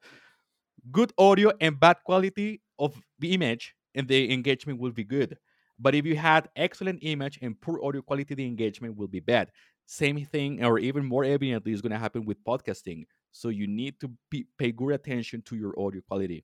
good 0.92 1.14
audio 1.18 1.52
and 1.62 1.80
bad 1.80 1.98
quality 2.04 2.62
of 2.78 3.00
the 3.20 3.34
image 3.34 3.76
and 3.96 4.08
the 4.08 4.32
engagement 4.32 4.80
will 4.80 4.92
be 4.92 5.04
good. 5.04 5.38
But 5.80 5.96
if 5.96 6.06
you 6.06 6.16
had 6.16 6.50
excellent 6.56 7.00
image 7.02 7.40
and 7.42 7.60
poor 7.60 7.84
audio 7.84 8.02
quality 8.02 8.36
the 8.36 8.46
engagement 8.46 8.98
will 8.98 9.08
be 9.08 9.20
bad. 9.20 9.52
Same 9.86 10.24
thing 10.26 10.64
or 10.64 10.78
even 10.78 11.06
more 11.06 11.24
evidently 11.24 11.72
is 11.72 11.82
going 11.82 11.92
to 11.92 11.98
happen 11.98 12.24
with 12.26 12.44
podcasting. 12.44 13.06
So 13.32 13.50
you 13.50 13.68
need 13.68 14.00
to 14.02 14.12
be, 14.30 14.46
pay 14.58 14.72
good 14.72 14.94
attention 14.94 15.42
to 15.44 15.56
your 15.56 15.74
audio 15.80 16.02
quality 16.08 16.44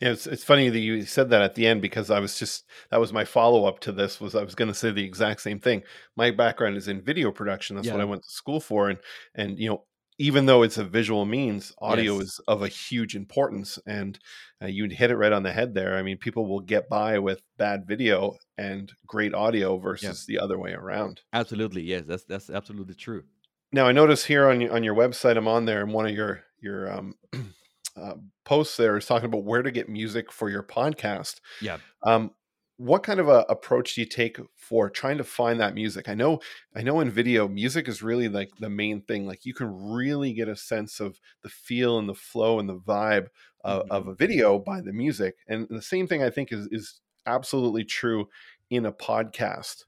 yeah, 0.00 0.10
it's, 0.10 0.26
it's 0.26 0.44
funny 0.44 0.68
that 0.68 0.78
you 0.78 1.02
said 1.02 1.30
that 1.30 1.42
at 1.42 1.54
the 1.54 1.66
end 1.66 1.82
because 1.82 2.10
I 2.10 2.20
was 2.20 2.38
just 2.38 2.64
that 2.90 3.00
was 3.00 3.12
my 3.12 3.24
follow 3.24 3.66
up 3.66 3.80
to 3.80 3.92
this 3.92 4.20
was 4.20 4.34
I 4.34 4.42
was 4.42 4.54
going 4.54 4.68
to 4.68 4.74
say 4.74 4.90
the 4.90 5.04
exact 5.04 5.40
same 5.40 5.60
thing. 5.60 5.82
My 6.16 6.30
background 6.30 6.76
is 6.76 6.88
in 6.88 7.02
video 7.02 7.30
production. 7.30 7.76
That's 7.76 7.88
yeah. 7.88 7.94
what 7.94 8.02
I 8.02 8.06
went 8.06 8.22
to 8.22 8.30
school 8.30 8.60
for, 8.60 8.90
and 8.90 8.98
and 9.34 9.58
you 9.58 9.68
know 9.68 9.84
even 10.18 10.46
though 10.46 10.62
it's 10.62 10.78
a 10.78 10.84
visual 10.84 11.24
means, 11.24 11.72
audio 11.78 12.14
yes. 12.14 12.24
is 12.24 12.40
of 12.46 12.62
a 12.62 12.68
huge 12.68 13.16
importance. 13.16 13.78
And 13.86 14.18
uh, 14.62 14.66
you 14.66 14.88
hit 14.88 15.10
it 15.10 15.16
right 15.16 15.32
on 15.32 15.42
the 15.42 15.52
head 15.52 15.74
there. 15.74 15.96
I 15.96 16.02
mean, 16.02 16.18
people 16.18 16.46
will 16.46 16.60
get 16.60 16.88
by 16.88 17.18
with 17.18 17.42
bad 17.58 17.86
video 17.86 18.36
and 18.56 18.92
great 19.06 19.34
audio 19.34 19.78
versus 19.78 20.26
yeah. 20.28 20.36
the 20.36 20.44
other 20.44 20.58
way 20.58 20.72
around. 20.72 21.22
Absolutely, 21.32 21.82
yes, 21.82 22.04
that's 22.06 22.24
that's 22.24 22.50
absolutely 22.50 22.94
true. 22.94 23.24
Now 23.72 23.86
I 23.86 23.92
notice 23.92 24.24
here 24.24 24.48
on 24.48 24.60
your, 24.60 24.72
on 24.72 24.84
your 24.84 24.94
website, 24.94 25.36
I'm 25.36 25.48
on 25.48 25.64
there, 25.64 25.82
and 25.82 25.92
one 25.92 26.06
of 26.06 26.12
your 26.12 26.44
your 26.60 26.92
um, 26.92 27.14
uh, 27.96 28.14
posts 28.44 28.76
there 28.76 28.96
is 28.96 29.06
talking 29.06 29.26
about 29.26 29.44
where 29.44 29.62
to 29.62 29.70
get 29.70 29.88
music 29.88 30.32
for 30.32 30.50
your 30.50 30.62
podcast. 30.62 31.40
Yeah. 31.60 31.78
Um, 32.02 32.32
what 32.76 33.04
kind 33.04 33.20
of 33.20 33.28
a 33.28 33.44
approach 33.48 33.94
do 33.94 34.00
you 34.00 34.06
take 34.06 34.38
for 34.56 34.90
trying 34.90 35.18
to 35.18 35.24
find 35.24 35.60
that 35.60 35.74
music? 35.74 36.08
I 36.08 36.14
know, 36.14 36.40
I 36.74 36.82
know, 36.82 36.98
in 37.00 37.10
video, 37.10 37.46
music 37.46 37.86
is 37.86 38.02
really 38.02 38.28
like 38.28 38.50
the 38.58 38.68
main 38.68 39.00
thing. 39.02 39.26
Like 39.26 39.44
you 39.44 39.54
can 39.54 39.92
really 39.92 40.32
get 40.32 40.48
a 40.48 40.56
sense 40.56 40.98
of 40.98 41.20
the 41.42 41.48
feel 41.48 41.98
and 41.98 42.08
the 42.08 42.14
flow 42.14 42.58
and 42.58 42.68
the 42.68 42.76
vibe 42.76 43.28
of, 43.62 43.82
mm-hmm. 43.82 43.92
of 43.92 44.08
a 44.08 44.14
video 44.14 44.58
by 44.58 44.80
the 44.80 44.92
music. 44.92 45.36
And 45.46 45.68
the 45.70 45.82
same 45.82 46.08
thing 46.08 46.22
I 46.22 46.30
think 46.30 46.52
is 46.52 46.66
is 46.72 47.00
absolutely 47.26 47.84
true 47.84 48.28
in 48.70 48.86
a 48.86 48.92
podcast. 48.92 49.84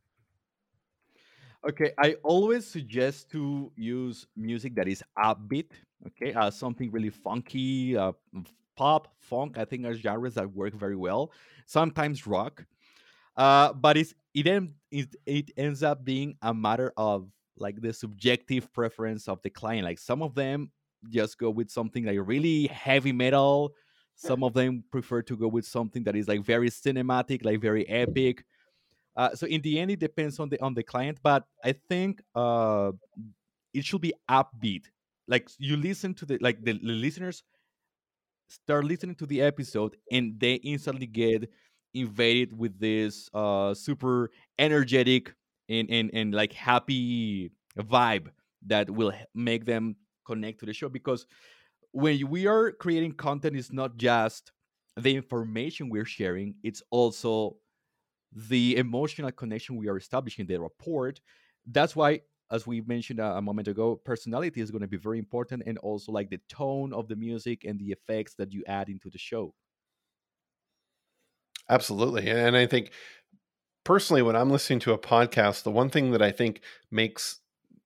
Okay, 1.69 1.90
I 1.99 2.14
always 2.23 2.64
suggest 2.64 3.31
to 3.33 3.73
use 3.75 4.29
music 4.37 4.77
that 4.77 4.87
is 4.87 5.03
upbeat 5.19 5.73
Okay, 6.05 6.33
uh, 6.33 6.51
something 6.51 6.91
really 6.91 7.11
funky, 7.11 7.97
uh, 7.97 8.13
pop, 8.77 9.15
funk. 9.19 9.59
I 9.59 9.65
think 9.65 9.87
are 9.87 9.95
genres 9.95 10.35
that 10.35 10.53
work 10.53 10.75
very 10.75 10.97
well. 10.97 11.33
Sometimes 11.67 12.27
rock, 12.27 12.65
uh, 13.37 13.73
but 13.73 13.97
it's 13.97 14.15
it, 14.35 14.47
en- 14.47 14.75
it 14.91 15.17
it 15.25 15.51
ends 15.57 15.83
up 15.83 16.05
being 16.05 16.37
a 16.43 16.53
matter 16.53 16.93
of 16.97 17.29
like 17.57 17.81
the 17.81 17.93
subjective 17.93 18.73
preference 18.73 19.27
of 19.29 19.41
the 19.43 19.51
client. 19.51 19.85
Like 19.85 19.99
some 19.99 20.23
of 20.23 20.35
them 20.35 20.71
just 21.09 21.39
go 21.39 21.51
with 21.51 21.71
something 21.71 22.05
like 22.05 22.19
really 22.21 22.67
heavy 22.67 23.13
metal. 23.13 23.75
Some 24.15 24.43
of 24.45 24.55
them 24.55 24.85
prefer 24.91 25.23
to 25.23 25.37
go 25.37 25.49
with 25.49 25.67
something 25.67 26.05
that 26.05 26.17
is 26.17 26.29
like 26.29 26.43
very 26.43 26.71
cinematic, 26.71 27.45
like 27.45 27.61
very 27.61 27.87
epic. 27.89 28.45
Uh, 29.17 29.35
so 29.35 29.47
in 29.47 29.63
the 29.63 29.79
end, 29.79 29.91
it 29.91 29.99
depends 29.99 30.39
on 30.39 30.49
the 30.49 30.61
on 30.63 30.75
the 30.75 30.83
client, 30.83 31.19
but 31.23 31.45
I 31.65 31.73
think 31.73 32.23
uh, 32.35 32.93
it 33.73 33.85
should 33.85 34.01
be 34.03 34.13
upbeat 34.31 34.85
like 35.29 35.49
you 35.59 35.77
listen 35.77 36.15
to 36.15 36.27
the 36.27 36.39
like 36.41 36.62
the, 36.65 36.73
the 36.73 36.93
listeners 36.93 37.43
start 38.49 38.85
listening 38.85 39.17
to 39.17 39.27
the 39.27 39.43
episode 39.43 39.97
and 40.12 40.39
they 40.39 40.55
instantly 40.57 41.07
get 41.07 41.51
invaded 41.95 42.57
with 42.57 42.79
this 42.79 43.29
uh 43.35 43.75
super 43.75 44.31
energetic 44.59 45.35
and 45.69 45.91
and, 45.91 46.11
and 46.12 46.35
like 46.35 46.53
happy 46.53 47.51
vibe 47.79 48.29
that 48.67 48.89
will 48.91 49.12
make 49.35 49.65
them 49.65 49.97
connect 50.27 50.61
to 50.61 50.67
the 50.67 50.73
show 50.73 50.89
because 50.89 51.27
when 51.93 52.29
we 52.29 52.47
are 52.47 52.73
creating 52.73 53.12
content 53.12 53.57
it's 53.57 53.73
not 53.73 53.97
just 53.97 54.53
the 54.97 55.15
information 55.15 55.89
we're 55.89 56.05
sharing 56.05 56.55
it's 56.62 56.83
also 56.91 57.57
the 58.33 58.77
emotional 58.77 59.33
connection 59.33 59.77
we 59.77 59.89
are 59.89 59.97
establishing 59.97 60.47
the 60.47 60.59
report 60.59 61.21
that's 61.73 61.97
why 61.97 62.21
as 62.51 62.67
we 62.67 62.81
mentioned 62.83 63.21
a, 63.21 63.37
a 63.37 63.43
moment 63.43 63.69
ago, 63.69 63.97
personality 63.97 64.61
is 64.61 64.71
going 64.71 64.83
to 64.83 64.89
be 64.89 64.97
very 64.97 65.19
important, 65.19 65.63
and 65.67 65.79
also 65.79 66.13
like 66.13 66.31
the 66.31 66.41
tone 66.49 66.93
of 66.93 67.09
the 67.09 67.17
music 67.17 67.65
and 67.65 67.79
the 67.79 67.93
effects 67.93 68.35
that 68.35 68.53
you 68.53 68.63
add 68.67 68.89
into 68.89 69.11
the 69.11 69.19
show. 69.19 69.55
Absolutely, 71.69 72.31
and 72.31 72.57
I 72.57 72.67
think 72.67 72.93
personally, 73.85 74.23
when 74.23 74.37
I'm 74.37 74.51
listening 74.51 74.81
to 74.81 74.93
a 74.93 74.99
podcast, 74.99 75.63
the 75.63 75.71
one 75.71 75.91
thing 75.91 76.11
that 76.13 76.23
I 76.23 76.31
think 76.31 76.61
makes 76.91 77.41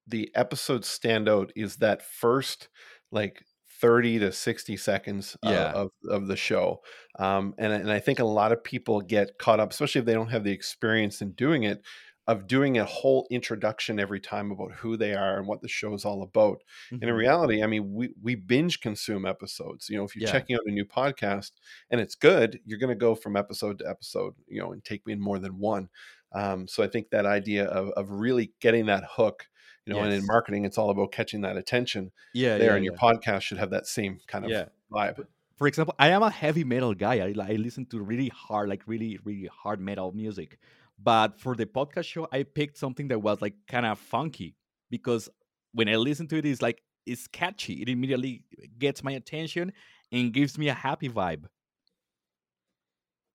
the 0.07 0.31
episode 0.35 0.85
stand 0.85 1.29
out 1.29 1.53
is 1.55 1.77
that 1.77 2.03
first 2.03 2.69
like 3.13 3.45
30 3.81 4.19
to 4.21 4.33
60 4.33 4.77
seconds 4.77 5.37
yeah. 5.43 5.73
of, 5.73 5.91
of 6.09 6.27
the 6.27 6.37
show. 6.37 6.81
Um, 7.19 7.55
and, 7.59 7.73
and 7.73 7.91
I 7.91 7.99
think 7.99 8.19
a 8.19 8.25
lot 8.25 8.53
of 8.53 8.63
people 8.63 9.01
get 9.01 9.39
caught 9.39 9.61
up, 9.61 9.71
especially 9.71 10.01
if 10.01 10.05
they 10.05 10.13
don't 10.13 10.31
have 10.31 10.45
the 10.45 10.53
experience 10.53 11.23
in 11.23 11.33
doing 11.33 11.63
it, 11.63 11.83
of 12.31 12.47
doing 12.47 12.79
a 12.79 12.85
whole 12.85 13.27
introduction 13.29 13.99
every 13.99 14.21
time 14.21 14.53
about 14.53 14.71
who 14.71 14.97
they 14.97 15.15
are 15.15 15.37
and 15.37 15.49
what 15.49 15.63
the 15.63 15.69
show 15.69 15.93
is 15.95 16.05
all 16.05 16.23
about. 16.23 16.63
Mm-hmm. 16.87 16.95
And 16.95 17.03
in 17.03 17.09
mm-hmm. 17.09 17.19
reality, 17.19 17.63
I 17.65 17.67
mean, 17.67 17.93
we 17.93 18.11
we 18.23 18.37
binge 18.37 18.81
consume 18.81 19.27
episodes. 19.27 19.91
You 19.91 19.99
know, 19.99 20.05
if 20.05 20.15
you're 20.15 20.29
yeah. 20.29 20.33
checking 20.33 20.55
out 20.55 20.63
a 20.65 20.71
new 20.71 20.85
podcast 20.85 21.51
and 21.91 22.01
it's 22.01 22.15
good, 22.15 22.61
you're 22.65 22.79
going 22.79 22.95
to 22.95 22.95
go 22.95 23.17
from 23.17 23.37
episode 23.37 23.81
to 23.81 23.89
episode. 23.89 24.35
You 24.47 24.61
know, 24.61 24.73
and 24.73 24.85
take 24.85 25.03
in 25.09 25.21
more 25.21 25.41
than 25.41 25.59
one. 25.59 25.89
Um, 26.33 26.69
so 26.69 26.85
I 26.85 26.87
think 26.87 27.11
that 27.11 27.27
idea 27.27 27.65
of 27.65 27.89
of 27.91 28.11
really 28.11 28.53
getting 28.61 28.87
that 28.87 29.03
hook. 29.11 29.47
You 29.85 29.95
know, 29.95 29.99
yes. 29.99 30.07
and 30.07 30.15
in 30.15 30.27
marketing, 30.27 30.65
it's 30.67 30.79
all 30.79 30.91
about 30.91 31.11
catching 31.11 31.41
that 31.41 31.57
attention. 31.57 32.13
Yeah, 32.33 32.59
there, 32.59 32.71
yeah, 32.71 32.77
and 32.77 32.85
yeah. 32.85 32.91
your 32.93 32.99
podcast 32.99 33.41
should 33.41 33.59
have 33.59 33.71
that 33.71 33.89
same 33.89 34.21
kind 34.29 34.45
of 34.45 34.53
yeah. 34.53 34.67
vibe 34.93 35.27
for 35.61 35.67
example, 35.67 35.95
I 35.99 36.09
am 36.09 36.23
a 36.23 36.31
heavy 36.31 36.65
metal 36.65 36.95
guy. 36.95 37.17
I, 37.17 37.35
I 37.39 37.53
listen 37.57 37.85
to 37.91 38.01
really 38.01 38.29
hard, 38.29 38.71
like 38.71 38.81
really, 38.87 39.19
really 39.25 39.47
hard 39.53 39.79
metal 39.79 40.11
music. 40.11 40.59
But 41.03 41.41
for 41.41 41.55
the 41.55 41.67
podcast 41.67 42.05
show, 42.05 42.29
I 42.33 42.43
picked 42.43 42.77
something 42.77 43.09
that 43.09 43.21
was 43.21 43.41
like 43.41 43.55
kind 43.67 43.87
of 43.87 43.99
funky 43.99 44.55
because 44.91 45.29
when 45.73 45.89
I 45.89 45.97
listen 45.97 46.27
to 46.29 46.37
it, 46.37 46.45
it's 46.45 46.63
like 46.63 46.83
it's 47.07 47.27
catchy. 47.27 47.83
It 47.83 47.89
immediately 47.89 48.45
gets 48.79 49.03
my 49.03 49.13
attention 49.13 49.73
and 50.13 50.33
gives 50.33 50.59
me 50.59 50.69
a 50.69 50.75
happy 50.75 51.09
vibe. 51.09 51.45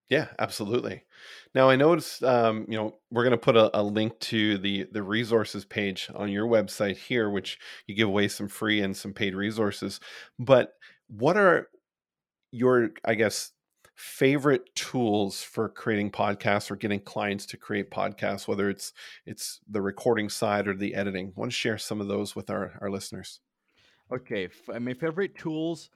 Yeah, 0.10 0.28
absolutely. 0.38 1.04
Now 1.56 1.70
I 1.70 1.76
noticed, 1.76 2.24
um, 2.24 2.68
you 2.70 2.78
know, 2.78 3.00
we're 3.10 3.24
going 3.24 3.32
to 3.32 3.38
put 3.38 3.56
a, 3.56 3.76
a, 3.80 3.82
link 3.82 4.20
to 4.20 4.60
the 4.60 4.86
the 4.92 5.02
resources 5.02 5.66
page 5.66 6.12
on 6.14 6.30
your 6.30 6.46
website 6.46 6.98
here, 6.98 7.32
which 7.32 7.58
you 7.88 7.96
give 7.96 8.08
away 8.08 8.28
some 8.28 8.48
free 8.48 8.82
and 8.82 8.96
some 8.96 9.14
paid 9.14 9.34
resources. 9.34 10.00
But 10.38 10.74
what 11.08 11.38
are 11.38 11.70
your, 12.52 12.92
I 13.04 13.16
guess, 13.16 13.52
favorite 13.96 14.76
tools 14.76 15.42
for 15.42 15.70
creating 15.70 16.12
podcasts 16.12 16.70
or 16.70 16.76
getting 16.76 17.00
clients 17.00 17.46
to 17.48 17.58
create 17.58 17.90
podcasts, 17.90 18.48
whether 18.48 18.70
it's 18.70 18.94
it's 19.26 19.62
the 19.70 19.82
recording 19.82 20.30
side 20.30 20.68
or 20.68 20.76
the 20.76 20.94
editing. 20.94 21.32
Want 21.36 21.52
to 21.52 21.56
share 21.56 21.78
some 21.78 22.02
of 22.02 22.08
those 22.08 22.36
with 22.36 22.50
our, 22.50 22.78
our 22.82 22.90
listeners. 22.90 23.40
Okay, 24.12 24.50
my 24.80 24.94
favorite 24.94 25.36
tools. 25.36 25.90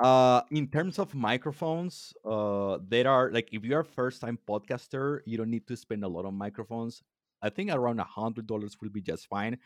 Uh, 0.00 0.40
in 0.50 0.66
terms 0.66 0.98
of 0.98 1.14
microphones, 1.14 2.14
uh, 2.24 2.78
there 2.88 3.06
are 3.06 3.30
like 3.30 3.50
if 3.52 3.62
you're 3.62 3.80
a 3.80 3.84
first-time 3.84 4.38
podcaster, 4.48 5.20
you 5.26 5.36
don't 5.36 5.50
need 5.50 5.66
to 5.66 5.76
spend 5.76 6.02
a 6.02 6.08
lot 6.08 6.24
on 6.24 6.34
microphones. 6.34 7.02
I 7.42 7.50
think 7.50 7.70
around 7.70 8.00
a 8.00 8.04
hundred 8.04 8.46
dollars 8.46 8.76
will 8.80 8.90
be 8.90 9.00
just 9.00 9.26
fine. 9.28 9.58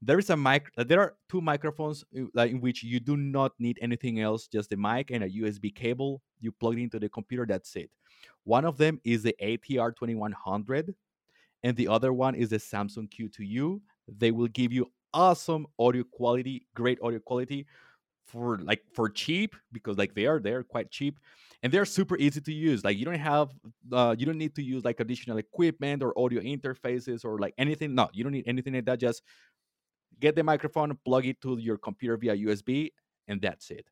There 0.00 0.18
is 0.18 0.30
a 0.30 0.36
mic. 0.36 0.70
Uh, 0.76 0.84
there 0.84 1.00
are 1.00 1.14
two 1.28 1.40
microphones 1.40 2.04
uh, 2.36 2.42
in 2.42 2.60
which 2.60 2.82
you 2.82 3.00
do 3.00 3.16
not 3.16 3.52
need 3.58 3.78
anything 3.82 4.20
else, 4.20 4.46
just 4.46 4.70
the 4.70 4.76
mic 4.76 5.10
and 5.10 5.24
a 5.24 5.28
USB 5.28 5.74
cable. 5.74 6.22
You 6.40 6.52
plug 6.52 6.78
it 6.78 6.82
into 6.82 6.98
the 6.98 7.08
computer. 7.08 7.46
That's 7.46 7.74
it. 7.76 7.90
One 8.44 8.64
of 8.64 8.78
them 8.78 9.00
is 9.04 9.22
the 9.22 9.34
ATR 9.42 9.94
2100, 9.94 10.94
and 11.62 11.76
the 11.76 11.88
other 11.88 12.12
one 12.12 12.34
is 12.34 12.50
the 12.50 12.58
Samson 12.58 13.08
Q2U. 13.08 13.80
They 14.08 14.30
will 14.30 14.48
give 14.48 14.72
you 14.72 14.90
awesome 15.12 15.66
audio 15.78 16.04
quality, 16.04 16.66
great 16.74 16.98
audio 17.02 17.18
quality 17.18 17.66
for 18.26 18.58
like 18.58 18.82
for 18.92 19.08
cheap 19.08 19.54
because 19.72 19.96
like 19.96 20.14
they 20.14 20.26
are 20.26 20.40
they're 20.40 20.64
quite 20.64 20.90
cheap 20.90 21.18
and 21.66 21.72
they're 21.72 21.84
super 21.84 22.16
easy 22.18 22.40
to 22.40 22.52
use 22.52 22.84
like 22.84 22.96
you 22.96 23.04
don't 23.04 23.18
have 23.18 23.50
uh, 23.92 24.14
you 24.16 24.24
don't 24.24 24.38
need 24.38 24.54
to 24.54 24.62
use 24.62 24.84
like 24.84 25.00
additional 25.00 25.36
equipment 25.38 26.00
or 26.00 26.16
audio 26.16 26.40
interfaces 26.40 27.24
or 27.24 27.40
like 27.40 27.54
anything 27.58 27.92
no 27.92 28.08
you 28.12 28.22
don't 28.22 28.32
need 28.32 28.46
anything 28.46 28.72
like 28.74 28.84
that 28.84 29.00
just 29.00 29.24
get 30.20 30.36
the 30.36 30.44
microphone 30.44 30.96
plug 31.04 31.26
it 31.26 31.40
to 31.40 31.58
your 31.58 31.76
computer 31.76 32.16
via 32.16 32.36
usb 32.36 32.92
and 33.26 33.42
that's 33.42 33.72
it 33.72 33.84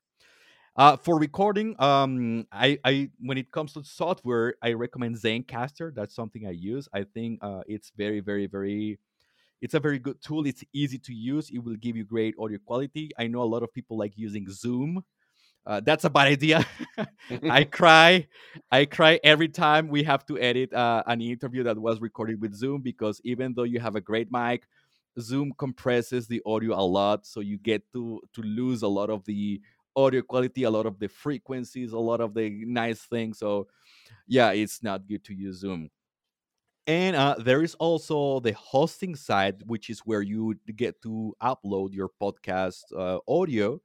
uh, 0.76 0.96
for 0.96 1.18
recording 1.18 1.74
um 1.80 2.46
I, 2.52 2.78
I 2.84 3.10
when 3.18 3.38
it 3.38 3.50
comes 3.50 3.72
to 3.72 3.82
software 3.82 4.54
i 4.62 4.72
recommend 4.72 5.16
zencastr 5.16 5.92
that's 5.92 6.14
something 6.14 6.46
i 6.46 6.52
use 6.52 6.88
i 6.94 7.02
think 7.02 7.40
uh, 7.42 7.62
it's 7.66 7.90
very 7.96 8.20
very 8.20 8.46
very 8.46 9.00
it's 9.62 9.72
a 9.72 9.80
very 9.80 9.98
good 9.98 10.20
tool. 10.20 10.46
It's 10.46 10.62
easy 10.74 10.98
to 10.98 11.14
use. 11.14 11.48
It 11.48 11.58
will 11.58 11.76
give 11.76 11.96
you 11.96 12.04
great 12.04 12.34
audio 12.38 12.58
quality. 12.66 13.10
I 13.18 13.28
know 13.28 13.40
a 13.40 13.44
lot 13.44 13.62
of 13.62 13.72
people 13.72 13.96
like 13.96 14.12
using 14.14 14.46
Zoom. 14.50 15.02
Uh, 15.66 15.80
that's 15.80 16.04
a 16.04 16.10
bad 16.10 16.28
idea. 16.28 16.66
I 17.50 17.64
cry. 17.70 18.26
I 18.70 18.84
cry 18.84 19.18
every 19.24 19.48
time 19.48 19.88
we 19.88 20.02
have 20.02 20.26
to 20.26 20.38
edit 20.38 20.72
uh, 20.72 21.02
an 21.06 21.20
interview 21.20 21.62
that 21.62 21.78
was 21.78 22.00
recorded 22.00 22.40
with 22.40 22.54
Zoom 22.54 22.82
because 22.82 23.20
even 23.24 23.54
though 23.54 23.62
you 23.62 23.80
have 23.80 23.96
a 23.96 24.00
great 24.00 24.30
mic, 24.30 24.66
Zoom 25.18 25.52
compresses 25.56 26.26
the 26.26 26.42
audio 26.44 26.74
a 26.74 26.82
lot, 26.84 27.24
so 27.24 27.40
you 27.40 27.56
get 27.56 27.82
to 27.92 28.20
to 28.32 28.42
lose 28.42 28.82
a 28.82 28.88
lot 28.88 29.10
of 29.10 29.24
the 29.24 29.60
audio 29.96 30.22
quality, 30.22 30.64
a 30.64 30.70
lot 30.70 30.86
of 30.86 30.98
the 30.98 31.08
frequencies, 31.08 31.92
a 31.92 31.98
lot 31.98 32.20
of 32.20 32.34
the 32.34 32.50
nice 32.66 33.02
things. 33.02 33.38
So, 33.38 33.68
yeah, 34.26 34.50
it's 34.50 34.82
not 34.82 35.06
good 35.06 35.24
to 35.24 35.34
use 35.34 35.60
Zoom. 35.60 35.90
And 36.86 37.16
uh, 37.16 37.36
there 37.38 37.62
is 37.62 37.74
also 37.76 38.40
the 38.40 38.52
hosting 38.52 39.16
side, 39.16 39.62
which 39.66 39.88
is 39.88 40.00
where 40.00 40.20
you 40.20 40.54
get 40.76 41.00
to 41.02 41.34
upload 41.42 41.94
your 41.94 42.10
podcast 42.20 42.82
uh, 42.94 43.20
audio. 43.26 43.80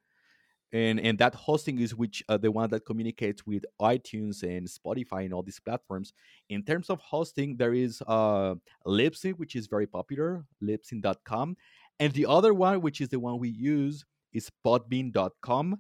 And, 0.72 1.00
and 1.00 1.18
that 1.18 1.34
hosting 1.34 1.80
is 1.80 1.96
which 1.96 2.24
uh, 2.30 2.38
the 2.38 2.52
one 2.52 2.70
that 2.70 2.86
communicates 2.86 3.46
with 3.46 3.66
iTunes 3.82 4.44
and 4.44 4.68
Spotify 4.68 5.26
and 5.26 5.34
all 5.34 5.42
these 5.42 5.60
platforms. 5.60 6.14
In 6.50 6.64
terms 6.64 6.90
of 6.90 7.00
hosting, 7.00 7.58
there 7.58 7.74
is 7.74 8.04
uh, 8.06 8.56
Libsyn, 8.86 9.34
which 9.38 9.56
is 9.56 9.68
very 9.68 9.88
popular, 9.88 10.46
libsyn.com. 10.62 11.58
And 12.00 12.14
the 12.14 12.28
other 12.28 12.54
one, 12.54 12.82
which 12.82 13.02
is 13.02 13.10
the 13.10 13.20
one 13.20 13.40
we 13.40 13.50
use, 13.50 14.06
is 14.32 14.50
podbean.com. 14.66 15.80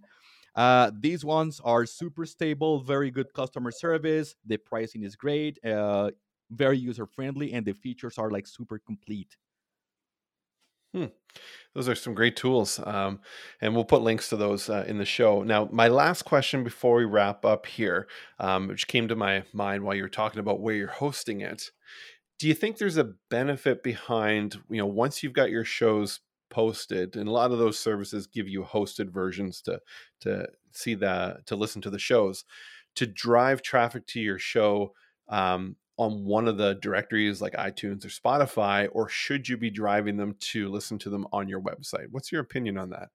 Uh, 0.55 0.91
these 0.99 1.23
ones 1.23 1.61
are 1.63 1.85
super 1.85 2.25
stable, 2.25 2.81
very 2.81 3.11
good 3.11 3.31
customer 3.33 3.71
service. 3.71 4.35
The 4.45 4.57
pricing 4.57 5.03
is 5.03 5.15
great. 5.15 5.63
Uh, 5.63 6.11
very 6.51 6.79
user 6.79 7.05
friendly 7.05 7.53
and 7.53 7.65
the 7.65 7.73
features 7.73 8.17
are 8.17 8.31
like 8.31 8.47
super 8.47 8.79
complete 8.79 9.37
hmm. 10.93 11.05
those 11.73 11.87
are 11.87 11.95
some 11.95 12.13
great 12.13 12.35
tools 12.35 12.79
um, 12.85 13.19
and 13.61 13.73
we'll 13.73 13.85
put 13.85 14.01
links 14.01 14.29
to 14.29 14.37
those 14.37 14.69
uh, 14.69 14.85
in 14.87 14.97
the 14.97 15.05
show 15.05 15.43
now 15.43 15.67
my 15.71 15.87
last 15.87 16.23
question 16.23 16.63
before 16.63 16.95
we 16.95 17.05
wrap 17.05 17.45
up 17.45 17.65
here 17.65 18.07
um, 18.39 18.67
which 18.67 18.87
came 18.87 19.07
to 19.07 19.15
my 19.15 19.43
mind 19.53 19.83
while 19.83 19.95
you 19.95 20.03
were 20.03 20.09
talking 20.09 20.39
about 20.39 20.61
where 20.61 20.75
you're 20.75 20.87
hosting 20.87 21.41
it 21.41 21.71
do 22.39 22.47
you 22.47 22.53
think 22.53 22.77
there's 22.77 22.97
a 22.97 23.11
benefit 23.29 23.83
behind 23.83 24.57
you 24.69 24.77
know 24.77 24.87
once 24.87 25.21
you've 25.21 25.33
got 25.33 25.49
your 25.49 25.65
shows 25.65 26.21
posted 26.49 27.15
and 27.15 27.27
a 27.27 27.31
lot 27.31 27.51
of 27.51 27.59
those 27.59 27.77
services 27.77 28.25
give 28.25 28.47
you 28.47 28.63
hosted 28.63 29.09
versions 29.09 29.61
to 29.61 29.79
to 30.19 30.47
see 30.71 30.95
the 30.95 31.37
to 31.45 31.55
listen 31.55 31.81
to 31.81 31.89
the 31.89 31.99
shows 31.99 32.45
to 32.95 33.05
drive 33.05 33.61
traffic 33.61 34.05
to 34.07 34.19
your 34.19 34.39
show 34.39 34.93
um, 35.29 35.75
on 35.99 36.23
one 36.23 36.47
of 36.47 36.55
the 36.57 36.75
directories 36.75 37.41
like 37.41 37.53
iTunes 37.53 38.05
or 38.05 38.07
Spotify, 38.07 38.87
or 38.93 39.09
should 39.09 39.49
you 39.49 39.57
be 39.57 39.69
driving 39.69 40.15
them 40.15 40.33
to 40.39 40.69
listen 40.69 40.97
to 40.99 41.09
them 41.09 41.27
on 41.33 41.49
your 41.49 41.59
website? 41.59 42.07
What's 42.09 42.31
your 42.31 42.39
opinion 42.39 42.77
on 42.77 42.91
that? 42.91 43.09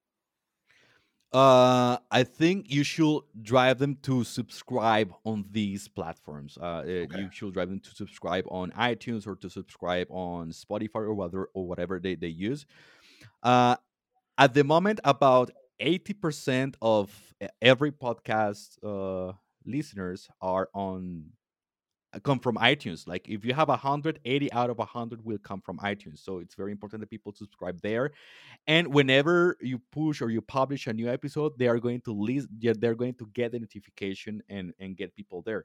Uh, 1.33 1.97
I 2.11 2.25
think 2.25 2.71
you 2.71 2.85
should 2.85 3.23
drive 3.41 3.79
them 3.79 3.97
to 4.03 4.23
subscribe 4.23 5.15
on 5.25 5.47
these 5.51 5.89
platforms. 5.89 6.59
Uh, 6.61 6.83
eh, 6.87 7.05
okay. 7.05 7.21
You 7.21 7.31
should 7.33 7.55
drive 7.55 7.71
them 7.71 7.81
to 7.81 7.91
subscribe 7.91 8.45
on 8.51 8.71
iTunes 8.73 9.27
or 9.27 9.35
to 9.37 9.49
subscribe 9.49 10.07
on 10.11 10.51
Spotify 10.51 10.97
or 10.97 11.15
whatever 11.15 11.51
or 11.55 11.67
whatever 11.67 11.99
they, 11.99 12.17
they 12.17 12.29
use. 12.29 12.67
Uh, 13.43 13.77
at 14.37 14.53
the 14.53 14.63
moment, 14.63 15.01
about 15.05 15.51
eighty 15.81 16.13
percent 16.13 16.77
of 16.83 17.35
every 17.63 17.93
podcast 17.93 18.77
uh, 18.85 19.33
listeners 19.65 20.29
are 20.43 20.69
on 20.75 21.31
come 22.23 22.39
from 22.39 22.57
iTunes. 22.57 23.07
Like 23.07 23.29
if 23.29 23.45
you 23.45 23.55
have 23.55 23.69
a 23.69 23.77
hundred, 23.77 24.21
eighty 24.25 24.53
out 24.53 24.71
of 24.71 24.79
a 24.79 24.85
hundred 24.85 25.25
will 25.25 25.39
come 25.39 25.61
from 25.61 25.79
iTunes. 25.79 26.19
So 26.25 26.39
it's 26.39 26.55
very 26.55 26.73
important 26.73 27.01
that 27.01 27.11
people 27.11 27.33
subscribe 27.33 27.81
there. 27.81 28.13
And 28.67 28.93
whenever 28.93 29.57
you 29.61 29.81
push 29.91 30.23
or 30.23 30.31
you 30.31 30.41
publish 30.41 30.87
a 30.87 30.93
new 30.93 31.09
episode, 31.09 31.59
they 31.59 31.69
are 31.69 31.79
going 31.79 32.01
to 32.03 32.13
list, 32.13 32.49
they're 32.59 32.95
going 32.95 33.15
to 33.15 33.27
get 33.33 33.53
the 33.53 33.59
notification 33.59 34.43
and 34.49 34.73
and 34.79 34.97
get 34.97 35.15
people 35.15 35.43
there. 35.43 35.65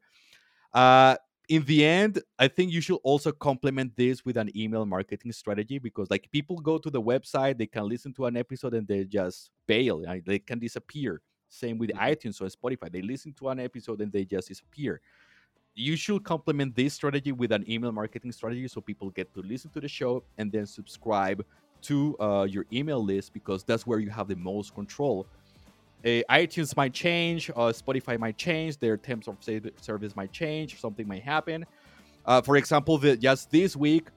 Uh, 0.74 1.16
in 1.50 1.66
the 1.66 1.84
end, 1.84 2.22
I 2.38 2.48
think 2.48 2.72
you 2.72 2.80
should 2.80 3.00
also 3.04 3.32
complement 3.32 3.96
this 3.96 4.24
with 4.24 4.38
an 4.38 4.56
email 4.56 4.86
marketing 4.86 5.32
strategy 5.32 5.80
because, 5.80 6.12
like, 6.12 6.30
people 6.32 6.58
go 6.60 6.78
to 6.78 6.92
the 6.92 7.02
website, 7.02 7.58
they 7.58 7.66
can 7.66 7.90
listen 7.90 8.14
to 8.14 8.28
an 8.28 8.38
episode 8.38 8.76
and 8.76 8.88
they 8.88 9.04
just 9.04 9.50
bail, 9.66 10.06
they 10.26 10.38
can 10.38 10.60
disappear. 10.60 11.22
Same 11.50 11.80
with 11.80 11.90
mm-hmm. 11.90 12.06
iTunes 12.06 12.40
or 12.40 12.46
Spotify, 12.46 12.92
they 12.92 13.02
listen 13.02 13.34
to 13.34 13.50
an 13.50 13.60
episode 13.60 14.00
and 14.02 14.12
they 14.12 14.26
just 14.26 14.50
disappear 14.50 15.02
you 15.80 15.96
should 15.96 16.24
complement 16.24 16.76
this 16.76 16.94
strategy 16.94 17.32
with 17.32 17.54
an 17.54 17.64
email 17.72 17.92
marketing 17.92 18.32
strategy 18.34 18.68
so 18.68 18.82
people 18.82 19.10
get 19.12 19.34
to 19.34 19.42
listen 19.42 19.72
to 19.72 19.80
the 19.80 19.88
show 19.88 20.22
and 20.38 20.52
then 20.52 20.66
subscribe 20.66 21.44
to 21.82 22.18
uh, 22.20 22.44
your 22.44 22.66
email 22.74 23.04
list 23.04 23.34
because 23.34 23.64
that's 23.64 23.88
where 23.88 24.00
you 24.00 24.10
have 24.10 24.28
the 24.28 24.36
most 24.36 24.76
control. 24.76 25.26
Uh, 26.04 26.20
iTunes 26.30 26.76
might 26.76 26.94
change, 26.94 27.50
uh, 27.52 27.72
Spotify 27.72 28.20
might 28.20 28.38
change, 28.38 28.78
their 28.78 28.98
terms 28.98 29.30
of 29.30 29.38
service 29.80 30.16
might 30.16 30.32
change, 30.34 30.80
something 30.80 31.08
might 31.08 31.24
happen. 31.24 31.66
Uh, 32.26 32.42
for 32.42 32.58
example, 32.58 32.98
the, 32.98 33.16
just 33.16 33.50
this 33.50 33.76
week, 33.76 34.10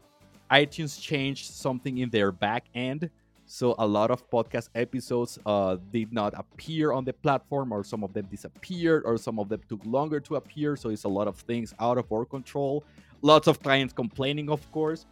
iTunes 0.50 1.00
changed 1.00 1.52
something 1.52 1.98
in 1.98 2.10
their 2.10 2.32
back 2.32 2.64
end 2.74 3.08
so 3.52 3.74
a 3.78 3.86
lot 3.86 4.10
of 4.10 4.30
podcast 4.30 4.70
episodes 4.74 5.38
uh, 5.44 5.76
did 5.92 6.10
not 6.10 6.32
appear 6.38 6.90
on 6.92 7.04
the 7.04 7.12
platform, 7.12 7.70
or 7.70 7.84
some 7.84 8.02
of 8.02 8.14
them 8.14 8.26
disappeared, 8.30 9.02
or 9.04 9.18
some 9.18 9.38
of 9.38 9.50
them 9.50 9.60
took 9.68 9.84
longer 9.84 10.20
to 10.20 10.36
appear. 10.36 10.74
So 10.74 10.88
it's 10.88 11.04
a 11.04 11.08
lot 11.08 11.28
of 11.28 11.36
things 11.36 11.74
out 11.78 11.98
of 11.98 12.10
our 12.10 12.24
control. 12.24 12.82
Lots 13.20 13.48
of 13.48 13.62
clients 13.62 13.92
complaining, 13.92 14.48
of 14.48 14.62
course. 14.72 15.04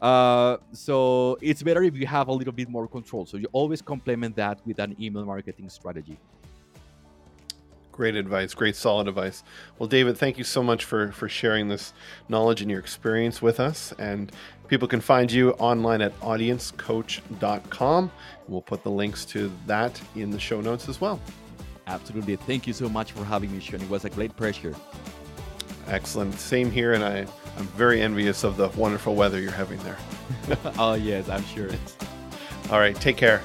Uh, 0.00 0.58
so 0.70 1.36
it's 1.42 1.60
better 1.64 1.82
if 1.82 1.96
you 1.96 2.06
have 2.06 2.28
a 2.28 2.32
little 2.32 2.52
bit 2.52 2.68
more 2.68 2.86
control. 2.86 3.26
So 3.26 3.36
you 3.36 3.48
always 3.50 3.82
complement 3.82 4.36
that 4.36 4.60
with 4.64 4.78
an 4.78 4.94
email 5.00 5.24
marketing 5.24 5.68
strategy. 5.68 6.16
Great 7.90 8.14
advice, 8.14 8.54
great 8.54 8.74
solid 8.74 9.06
advice. 9.06 9.42
Well, 9.78 9.88
David, 9.88 10.16
thank 10.16 10.38
you 10.38 10.44
so 10.44 10.62
much 10.62 10.84
for 10.84 11.12
for 11.12 11.28
sharing 11.28 11.68
this 11.68 11.92
knowledge 12.26 12.62
and 12.62 12.70
your 12.70 12.80
experience 12.80 13.42
with 13.42 13.60
us. 13.60 13.92
And 13.98 14.32
people 14.72 14.88
can 14.88 15.02
find 15.02 15.30
you 15.30 15.50
online 15.58 16.00
at 16.00 16.18
audiencecoach.com. 16.20 18.10
We'll 18.48 18.62
put 18.62 18.82
the 18.82 18.90
links 18.90 19.26
to 19.26 19.52
that 19.66 20.00
in 20.16 20.30
the 20.30 20.40
show 20.40 20.62
notes 20.62 20.88
as 20.88 20.98
well. 20.98 21.20
Absolutely. 21.86 22.36
Thank 22.36 22.66
you 22.66 22.72
so 22.72 22.88
much 22.88 23.12
for 23.12 23.22
having 23.22 23.52
me, 23.52 23.60
Sean. 23.60 23.82
It 23.82 23.90
was 23.90 24.06
a 24.06 24.10
great 24.10 24.34
pleasure. 24.34 24.74
Excellent. 25.88 26.32
Same 26.40 26.70
here, 26.70 26.94
and 26.94 27.04
I, 27.04 27.26
I'm 27.58 27.66
very 27.76 28.00
envious 28.00 28.44
of 28.44 28.56
the 28.56 28.68
wonderful 28.70 29.14
weather 29.14 29.42
you're 29.42 29.52
having 29.52 29.78
there. 29.80 29.98
oh, 30.78 30.94
yes, 30.94 31.28
I'm 31.28 31.44
sure. 31.44 31.66
It's. 31.66 31.94
All 32.70 32.78
right. 32.78 32.96
Take 32.96 33.18
care. 33.18 33.42